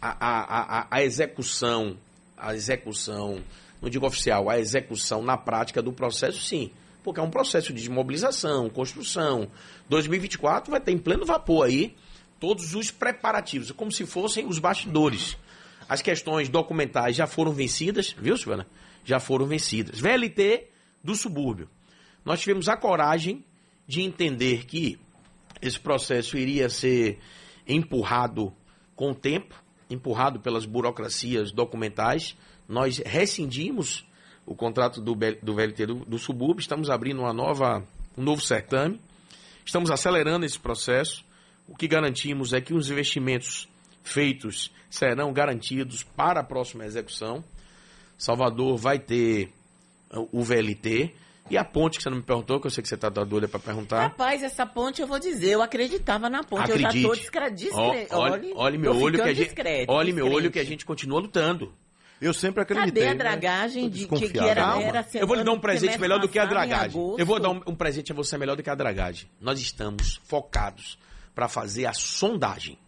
[0.00, 1.96] A, a, a, a execução,
[2.36, 3.42] a execução,
[3.80, 6.70] não digo oficial, a execução na prática do processo, sim.
[7.04, 9.48] Porque é um processo de desmobilização, construção.
[9.88, 11.94] 2024 vai ter em pleno vapor aí
[12.38, 15.36] todos os preparativos, como se fossem os bastidores.
[15.88, 18.66] As questões documentais já foram vencidas, viu, Silvana?
[19.04, 19.98] Já foram vencidas.
[20.00, 20.68] VLT
[21.02, 21.68] do subúrbio.
[22.24, 23.44] Nós tivemos a coragem
[23.86, 24.98] de entender que
[25.60, 27.18] esse processo iria ser
[27.66, 28.52] empurrado
[28.94, 29.54] com o tempo,
[29.88, 32.36] empurrado pelas burocracias documentais.
[32.68, 34.06] Nós rescindimos
[34.46, 37.86] o contrato do, do VLT do, do subúrbio, estamos abrindo uma nova,
[38.16, 39.00] um novo certame,
[39.64, 41.24] estamos acelerando esse processo.
[41.68, 43.68] O que garantimos é que os investimentos
[44.02, 47.44] feitos serão garantidos para a próxima execução.
[48.18, 49.52] Salvador vai ter
[50.32, 51.14] o VLT.
[51.50, 53.48] E a ponte que você não me perguntou, que eu sei que você está doida
[53.48, 54.02] para perguntar.
[54.02, 56.70] Rapaz, essa ponte eu vou dizer, eu acreditava na ponte.
[56.70, 57.02] Acredite.
[57.02, 58.16] Eu já estou discreta.
[58.16, 61.20] Olhe, olhe meu olho que a gente, discreto, olhe meu olho que a gente continua
[61.20, 61.74] lutando.
[62.20, 63.02] Eu sempre acreditei.
[63.02, 63.88] Cadê a dragagem né?
[63.88, 66.44] de que, que era, era Eu vou lhe dar um presente melhor do que a
[66.44, 67.00] dragagem.
[67.18, 69.28] Eu vou dar um, um presente a você melhor do que a dragagem.
[69.40, 70.98] Nós estamos focados
[71.34, 72.78] para fazer a sondagem.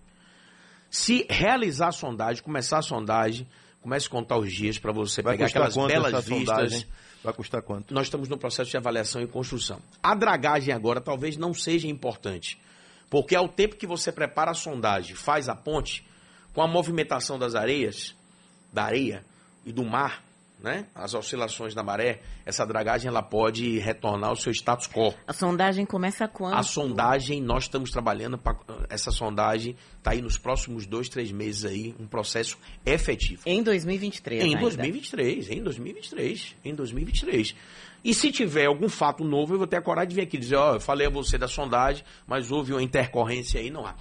[0.91, 3.49] Se realizar a sondagem, começar a sondagem,
[3.81, 6.47] comece a contar os dias para você Vai pegar aquelas belas vistas.
[6.47, 6.87] Sondagem?
[7.23, 7.95] Vai custar quanto?
[7.95, 9.81] Nós estamos no processo de avaliação e construção.
[10.03, 12.59] A dragagem agora talvez não seja importante,
[13.09, 16.05] porque ao tempo que você prepara a sondagem, faz a ponte,
[16.53, 18.15] com a movimentação das areias,
[18.73, 19.25] da areia
[19.65, 20.23] e do mar,
[20.63, 20.87] né?
[20.95, 25.13] As oscilações da maré, essa dragagem ela pode retornar ao seu status quo.
[25.27, 26.55] A sondagem começa quando?
[26.55, 28.57] A sondagem, nós estamos trabalhando para
[28.89, 33.43] essa sondagem está aí nos próximos dois, três meses aí, um processo efetivo.
[33.47, 34.61] Em 2023 Em ainda.
[34.61, 37.55] 2023, em 2023, em 2023.
[38.05, 40.57] E se tiver algum fato novo, eu vou ter a coragem de vir aqui dizer,
[40.57, 43.95] ó, eu falei a você da sondagem, mas houve uma intercorrência aí, não há.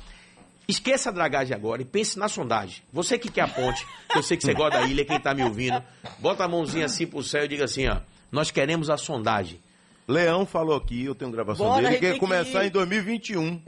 [0.67, 2.81] Esqueça a dragagem agora e pense na sondagem.
[2.93, 5.33] Você que quer a ponte, que eu sei que você gosta da ilha, quem está
[5.33, 5.81] me ouvindo,
[6.19, 7.97] bota a mãozinha assim pro céu e diga assim, ó,
[8.31, 9.59] nós queremos a sondagem.
[10.07, 12.71] Leão falou aqui, eu tenho gravação Bora, dele, a que gente ia começar que em
[12.71, 13.61] 2021.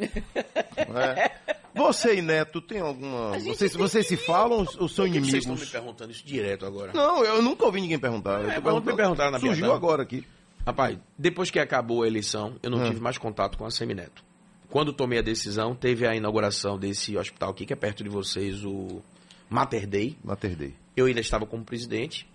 [0.77, 1.31] É.
[1.75, 3.37] Você e Neto, tem alguma.
[3.39, 5.69] Vocês, vocês se falam ou são que vocês estão me inimigos?
[5.69, 6.91] perguntando isso direto agora?
[6.93, 8.41] Não, eu nunca ouvi ninguém perguntar.
[8.41, 9.75] Eu É, ontem me perguntaram na Surgiu Piatã.
[9.75, 10.25] agora aqui.
[10.65, 12.87] Rapaz, depois que acabou a eleição, eu não Hum.
[12.89, 14.23] tive mais contato com a Semineto.
[14.74, 18.65] Quando tomei a decisão, teve a inauguração desse hospital aqui, que é perto de vocês,
[18.65, 19.03] o
[19.47, 20.17] Mater Dei.
[20.24, 20.74] Mater Day.
[20.97, 22.28] Eu ainda estava como presidente.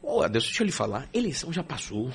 [0.00, 1.08] Ô, Adeus, deixa eu lhe falar.
[1.12, 2.08] Eleição já passou.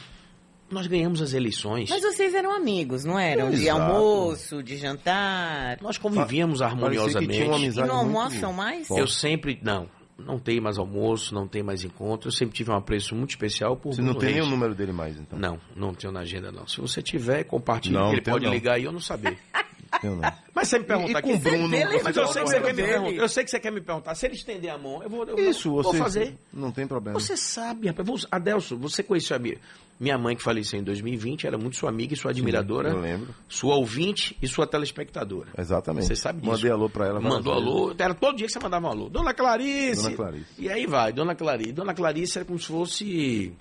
[0.71, 1.89] Nós ganhamos as eleições.
[1.89, 3.49] Mas vocês eram amigos, não eram?
[3.49, 3.81] De Exato.
[3.81, 5.81] almoço, de jantar.
[5.81, 7.41] Nós convivíamos Parecia que tinha uma harmoniosamente.
[7.41, 8.89] E amizade não muito almoçam mais?
[8.89, 9.59] Eu sempre.
[9.61, 9.89] Não,
[10.25, 12.27] não tem mais almoço, não tem mais encontro.
[12.29, 14.91] Eu sempre tive um apreço muito especial por Você não tem nem o número dele
[14.91, 15.37] mais, então.
[15.39, 16.67] Não, não tenho na agenda, não.
[16.67, 17.95] Se você tiver, compartilhe.
[17.95, 18.51] Não, ele pode não.
[18.53, 19.37] ligar e eu não saber.
[20.03, 20.31] Eu não.
[20.53, 21.37] Mas você me pergunta e aqui.
[21.37, 21.67] Bruno.
[22.03, 24.13] Mas eu sei, que você quer me perguntar, eu sei que você quer me perguntar.
[24.15, 25.97] Se ele estender a mão, eu vou, eu Isso, vou você.
[25.97, 26.37] fazer.
[26.53, 27.19] Não tem problema.
[27.19, 28.07] Você sabe, rapaz.
[28.07, 29.57] Vou- Adelso, você conheceu a minha,
[29.99, 33.35] minha mãe que faleceu em 2020, era muito sua amiga e sua admiradora, Eu lembro.
[33.49, 35.49] sua ouvinte e sua telespectadora.
[35.57, 36.07] Exatamente.
[36.07, 36.51] Você sabe disso.
[36.53, 37.19] Mandei alô pra ela.
[37.19, 37.67] Mandou vezes.
[37.69, 39.09] alô, era todo dia que você mandava um alô.
[39.09, 40.03] Dona Clarice!
[40.03, 40.45] Dona Clarice.
[40.57, 41.73] E aí vai, Dona Clarice.
[41.73, 43.53] Dona Clarice era como se fosse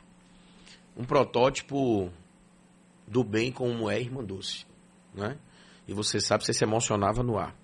[0.96, 2.10] um protótipo
[3.06, 4.64] do bem como é Irmã Doce.
[5.14, 5.36] Né?
[5.88, 7.54] E você sabe, você se emocionava no ar.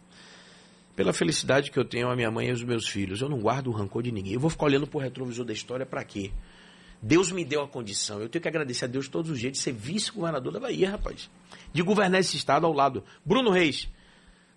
[0.97, 3.67] Pela felicidade que eu tenho a minha mãe e os meus filhos, eu não guardo
[3.69, 4.33] o rancor de ninguém.
[4.35, 6.33] Eu vou ficar olhando pro retrovisor da história pra quê?
[7.03, 8.21] Deus me deu a condição.
[8.21, 11.29] Eu tenho que agradecer a Deus todos os dias de ser vice-governador da Bahia, rapaz.
[11.73, 13.05] De governar esse estado ao lado.
[13.25, 13.89] Bruno Reis,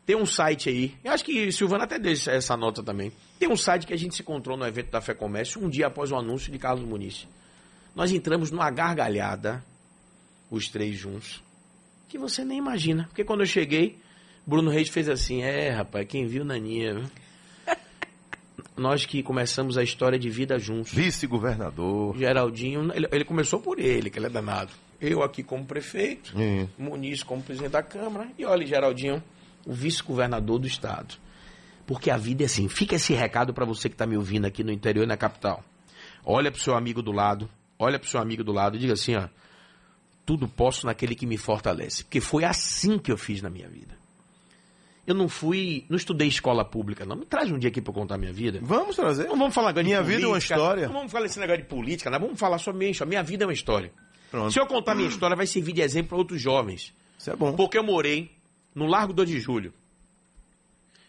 [0.05, 3.11] tem um site aí, eu acho que Silvana até deu essa- nota também.
[3.37, 5.87] Tem um site que a gente se encontrou no evento da Fé Comércio um dia
[5.87, 7.27] após o anúncio de Carlos Muniz.
[7.93, 9.63] Nós entramos numa gargalhada,
[10.49, 11.43] os três juntos,
[12.07, 13.03] que você nem imagina.
[13.07, 13.99] Porque quando eu cheguei,
[14.45, 16.93] Bruno Reis fez assim: É, rapaz, quem viu Naninha.
[16.93, 17.09] viu?"
[18.77, 20.93] Nós que começamos a história de vida juntos.
[20.93, 22.15] Vice-governador.
[22.17, 24.71] Geraldinho, ele, ele começou por ele, que ele é danado.
[25.01, 26.67] Eu aqui como prefeito, Hum.
[26.77, 29.21] Muniz como presidente da Câmara e olha, Geraldinho,
[29.65, 31.15] o vice-governador do Estado.
[31.85, 32.67] Porque a vida é assim.
[32.67, 35.63] Fica esse recado para você que está me ouvindo aqui no interior e na capital.
[36.23, 37.49] Olha para o seu amigo do lado,
[37.79, 39.27] olha para o seu amigo do lado e diga assim, ó,
[40.25, 42.03] tudo posso naquele que me fortalece.
[42.03, 43.95] Porque foi assim que eu fiz na minha vida.
[45.07, 47.15] Eu não fui, não estudei escola pública, não.
[47.15, 48.59] Me traz um dia aqui para contar minha vida.
[48.61, 49.23] Vamos trazer.
[49.29, 50.87] Não vamos falar agora Minha vida é uma política, história.
[50.87, 52.19] Não vamos falar esse negócio de política, não.
[52.19, 53.09] Vamos falar minha história.
[53.09, 53.93] Minha vida é uma história.
[54.29, 54.51] Pronto.
[54.51, 56.93] Se eu contar minha história, vai servir de exemplo para outros jovens.
[57.17, 57.53] Isso é bom.
[57.53, 58.29] Porque eu morei
[58.75, 59.73] no Largo 2 de Julho.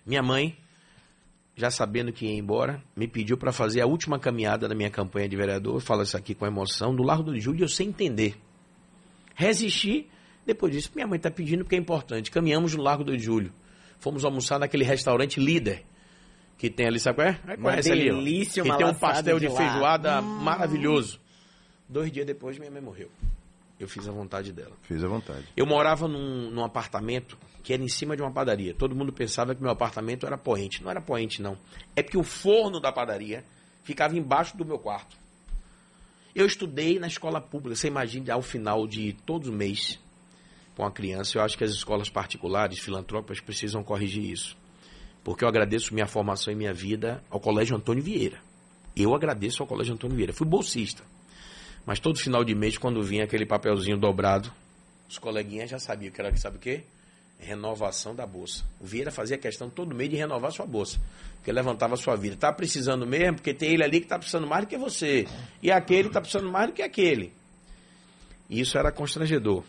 [0.07, 0.57] Minha mãe,
[1.57, 5.29] já sabendo que ia embora, me pediu para fazer a última caminhada da minha campanha
[5.29, 5.75] de vereador.
[5.75, 6.93] Eu falo isso aqui com emoção.
[6.93, 8.37] No Largo 2 de Julho, eu sem entender.
[9.35, 10.09] Resisti.
[10.47, 12.31] Depois disso, minha mãe está pedindo porque é importante.
[12.31, 13.53] Caminhamos no Largo 2 de Julho.
[13.99, 15.85] Fomos almoçar naquele restaurante líder.
[16.57, 17.41] Que tem ali, sabe qual é?
[17.47, 18.15] Aí Uma Conhece ali, ó.
[18.15, 21.21] delícia, Que uma tem um pastel de, de feijoada maravilhoso.
[21.89, 23.11] Dois dias depois, minha mãe morreu.
[23.79, 24.73] Eu fiz a vontade dela.
[24.83, 25.45] Fiz à vontade.
[25.57, 28.75] Eu morava num, num apartamento que era em cima de uma padaria.
[28.75, 30.83] Todo mundo pensava que meu apartamento era poente.
[30.83, 31.57] Não era poente, não.
[31.95, 33.45] É porque o forno da padaria
[33.85, 35.17] ficava embaixo do meu quarto.
[36.35, 37.77] Eu estudei na escola pública.
[37.77, 39.99] Você imagina, ao final de todo mês,
[40.79, 44.57] com a criança, eu acho que as escolas particulares, filantrópicas, precisam corrigir isso.
[45.25, 48.39] Porque eu agradeço minha formação e minha vida ao Colégio Antônio Vieira.
[48.95, 50.33] Eu agradeço ao Colégio Antônio Vieira.
[50.33, 51.03] Fui bolsista.
[51.85, 54.53] Mas todo final de mês, quando vinha aquele papelzinho dobrado,
[55.09, 56.85] os coleguinhas já sabiam que era, sabe o quê?
[57.41, 58.65] Renovação da bolsa.
[58.79, 61.01] O Vieira fazia questão todo mês de renovar sua bolsa.
[61.39, 62.37] Porque levantava sua vida.
[62.37, 65.27] Tá precisando mesmo, porque tem ele ali que tá precisando mais do que você.
[65.61, 67.33] E aquele tá precisando mais do que aquele.
[68.49, 69.65] E isso era constrangedor.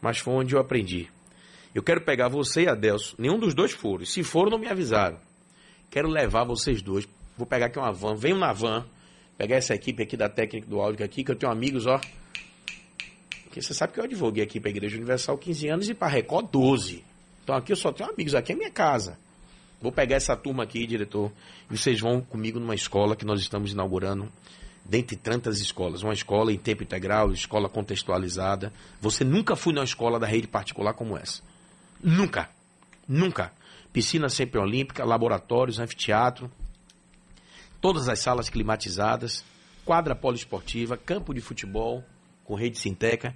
[0.00, 1.08] Mas foi onde eu aprendi.
[1.74, 3.14] Eu quero pegar você e Adelso.
[3.18, 4.04] Nenhum dos dois foram.
[4.04, 5.18] Se foram, não me avisaram.
[5.90, 7.06] Quero levar vocês dois.
[7.36, 8.14] Vou pegar aqui uma van.
[8.14, 8.86] Venham na van.
[9.36, 12.00] Pegar essa equipe aqui da técnica do áudio aqui, que eu tenho amigos, ó.
[13.44, 16.08] Porque você sabe que eu advoguei aqui para a Igreja Universal 15 anos e para
[16.08, 17.04] Record 12.
[17.42, 19.18] Então aqui eu só tenho amigos, aqui é minha casa.
[19.80, 21.30] Vou pegar essa turma aqui, diretor,
[21.70, 24.32] e vocês vão comigo numa escola que nós estamos inaugurando,
[24.88, 26.02] dentre tantas escolas.
[26.02, 28.72] Uma escola em tempo integral, escola contextualizada.
[29.00, 31.42] Você nunca foi numa escola da rede particular como essa.
[32.02, 32.48] Nunca.
[33.08, 33.52] Nunca.
[33.92, 36.50] Piscina sempre olímpica, laboratórios, anfiteatro,
[37.80, 39.44] todas as salas climatizadas.
[39.84, 42.04] quadra poliesportiva, campo de futebol
[42.44, 43.34] com rede sinteca,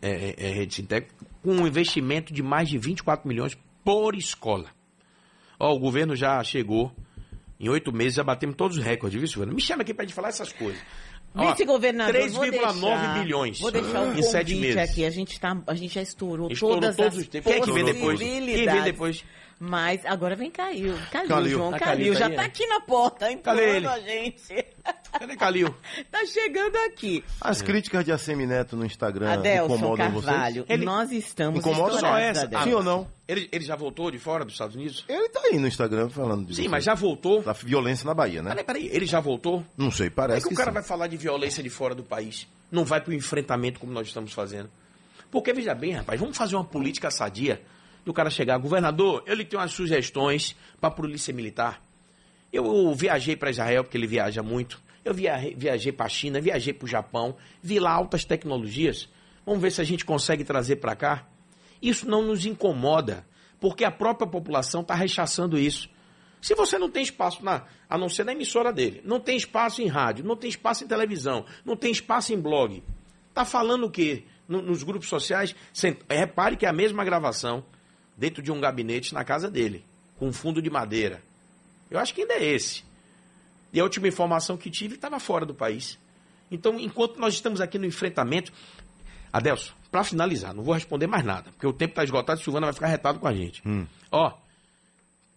[0.00, 1.12] é, é, é, rede sinteca,
[1.42, 4.70] com um investimento de mais de 24 milhões por escola.
[5.58, 6.92] O governo já chegou,
[7.62, 9.52] em oito meses já batemos todos os recordes, viu, Silvana?
[9.54, 10.80] Me chama aqui para gente falar essas coisas.
[11.34, 14.76] Vice-governador, 3,9 bilhões vou deixar um em sete meses.
[14.76, 15.04] aqui.
[15.06, 17.50] A gente, tá, a gente já estourou, estourou todas todos as os tempos.
[17.50, 18.18] Quem é que vem depois?
[18.20, 19.24] Quem vem depois?
[19.58, 20.94] Mas agora vem Calil.
[21.10, 21.50] Calil, Calil.
[21.50, 22.12] João Ah, Calil.
[22.12, 22.46] Calil tá já aí, tá é.
[22.46, 23.86] aqui na porta, empurrando ele?
[23.86, 24.66] a gente.
[25.12, 25.74] Cadê Calil?
[26.10, 27.22] tá chegando aqui.
[27.40, 30.66] As críticas de Assemineto no Instagram Adelson incomodam Carvalho, vocês?
[30.70, 32.42] Ele- nós estamos Incomoda só essa?
[32.44, 32.64] Adelson.
[32.64, 33.06] Sim ou não?
[33.28, 35.04] Ele, ele já voltou de fora dos Estados Unidos?
[35.08, 36.60] Ele tá aí no Instagram falando disso.
[36.62, 37.42] Sim, mas já voltou.
[37.42, 38.50] Da violência na Bahia, né?
[38.50, 39.64] Peraí, peraí, ele já voltou?
[39.76, 40.74] Não sei, Como é parece que que o cara sim.
[40.74, 42.48] vai falar de violência de fora do país?
[42.70, 44.70] Não vai para o enfrentamento como nós estamos fazendo.
[45.30, 47.62] Porque, veja bem, rapaz, vamos fazer uma política sadia
[48.04, 51.80] do cara chegar, governador, eu lhe tenho umas sugestões para a polícia militar.
[52.52, 54.80] Eu viajei para Israel, porque ele viaja muito.
[55.04, 59.08] Eu viajei, viajei para a China, viajei para o Japão, vi lá altas tecnologias.
[59.44, 61.26] Vamos ver se a gente consegue trazer para cá.
[61.80, 63.26] Isso não nos incomoda,
[63.58, 65.88] porque a própria população está rechaçando isso.
[66.40, 69.80] Se você não tem espaço na, a não ser na emissora dele, não tem espaço
[69.80, 72.82] em rádio, não tem espaço em televisão, não tem espaço em blog,
[73.32, 74.24] tá falando o quê?
[74.48, 75.54] No- nos grupos sociais,
[76.08, 77.64] repare que é a mesma gravação
[78.16, 79.84] dentro de um gabinete na casa dele,
[80.18, 81.22] com um fundo de madeira.
[81.92, 82.84] Eu acho que ainda é esse.
[83.72, 85.98] E a última informação que tive estava fora do país.
[86.50, 88.52] Então, enquanto nós estamos aqui no enfrentamento.
[89.32, 92.66] Adelson, para finalizar, não vou responder mais nada, porque o tempo está esgotado e Silvana
[92.66, 93.62] vai ficar retado com a gente.
[94.10, 94.30] Ó,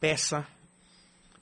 [0.02, 0.46] peça,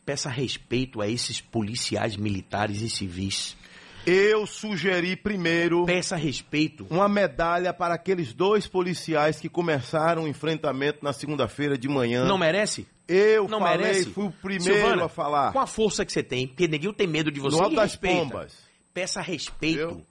[0.06, 3.58] peça respeito a esses policiais militares e civis.
[4.06, 6.86] Eu sugeri primeiro Peça respeito.
[6.90, 12.26] uma medalha para aqueles dois policiais que começaram o enfrentamento na segunda-feira de manhã.
[12.26, 12.86] Não merece?
[13.08, 14.10] Eu Não falei, merece?
[14.12, 15.52] fui o primeiro Silvana, a falar.
[15.52, 17.62] Com a força que você tem, porque ninguém tem medo de você.
[17.62, 18.56] E das pombas.
[18.94, 19.80] Peça respeito.
[19.80, 20.06] Eu-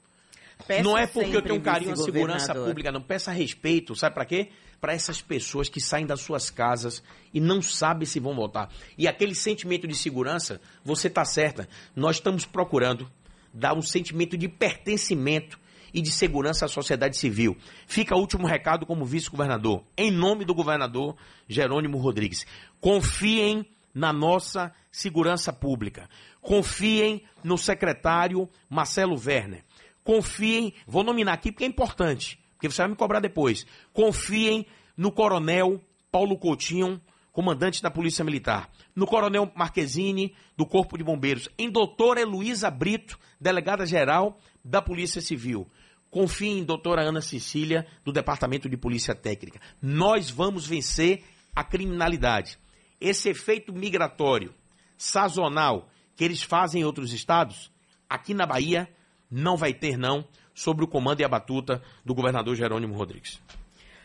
[0.67, 3.01] Peça não é porque eu tenho um carinho à segurança pública, não.
[3.03, 3.97] Peça respeito.
[3.97, 4.49] Sabe para quê?
[4.81, 7.03] Para essas pessoas que saem das suas casas
[7.35, 8.69] e não sabem se vão voltar.
[8.97, 11.69] E aquele sentimento de segurança, você está certa.
[11.97, 13.11] Nós estamos procurando
[13.53, 15.59] dar um sentimento de pertencimento
[15.93, 17.57] e de segurança à sociedade civil.
[17.87, 19.85] Fica o último recado como vice-governador.
[19.97, 21.17] Em nome do governador
[21.49, 22.47] Jerônimo Rodrigues.
[22.81, 26.09] Confiem na nossa segurança pública.
[26.41, 29.65] Confiem no secretário Marcelo Werner.
[30.03, 33.65] Confiem, vou nominar aqui porque é importante, porque você vai me cobrar depois.
[33.93, 34.67] Confiem
[34.97, 35.81] no coronel
[36.11, 37.01] Paulo Coutinho,
[37.33, 38.69] comandante da Polícia Militar.
[38.95, 41.49] No coronel Marquezine, do Corpo de Bombeiros.
[41.57, 45.67] Em doutora Heloísa Brito, delegada-geral da Polícia Civil.
[46.13, 49.59] Confiem em doutora Ana Cecília, do Departamento de Polícia Técnica.
[49.81, 51.25] Nós vamos vencer
[51.57, 52.59] a criminalidade.
[53.01, 54.53] Esse efeito migratório
[54.99, 57.73] sazonal que eles fazem em outros estados,
[58.11, 58.87] aqui na Bahia
[59.31, 63.41] não vai ter não, sobre o comando e a batuta do governador Jerônimo Rodrigues.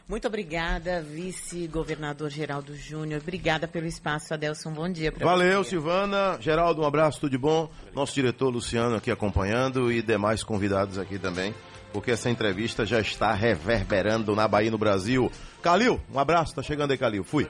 [0.07, 3.19] Muito obrigada, vice-governador Geraldo Júnior.
[3.21, 4.71] Obrigada pelo espaço, Adelson.
[4.71, 5.71] Bom dia para Valeu, você.
[5.71, 6.37] Silvana.
[6.39, 7.69] Geraldo, um abraço, tudo de bom.
[7.93, 11.53] Nosso diretor Luciano aqui acompanhando e demais convidados aqui também,
[11.97, 15.31] porque essa entrevista já está reverberando na Bahia no Brasil.
[15.63, 17.23] Calil, um abraço, tá chegando aí, Calil.
[17.23, 17.47] Fui.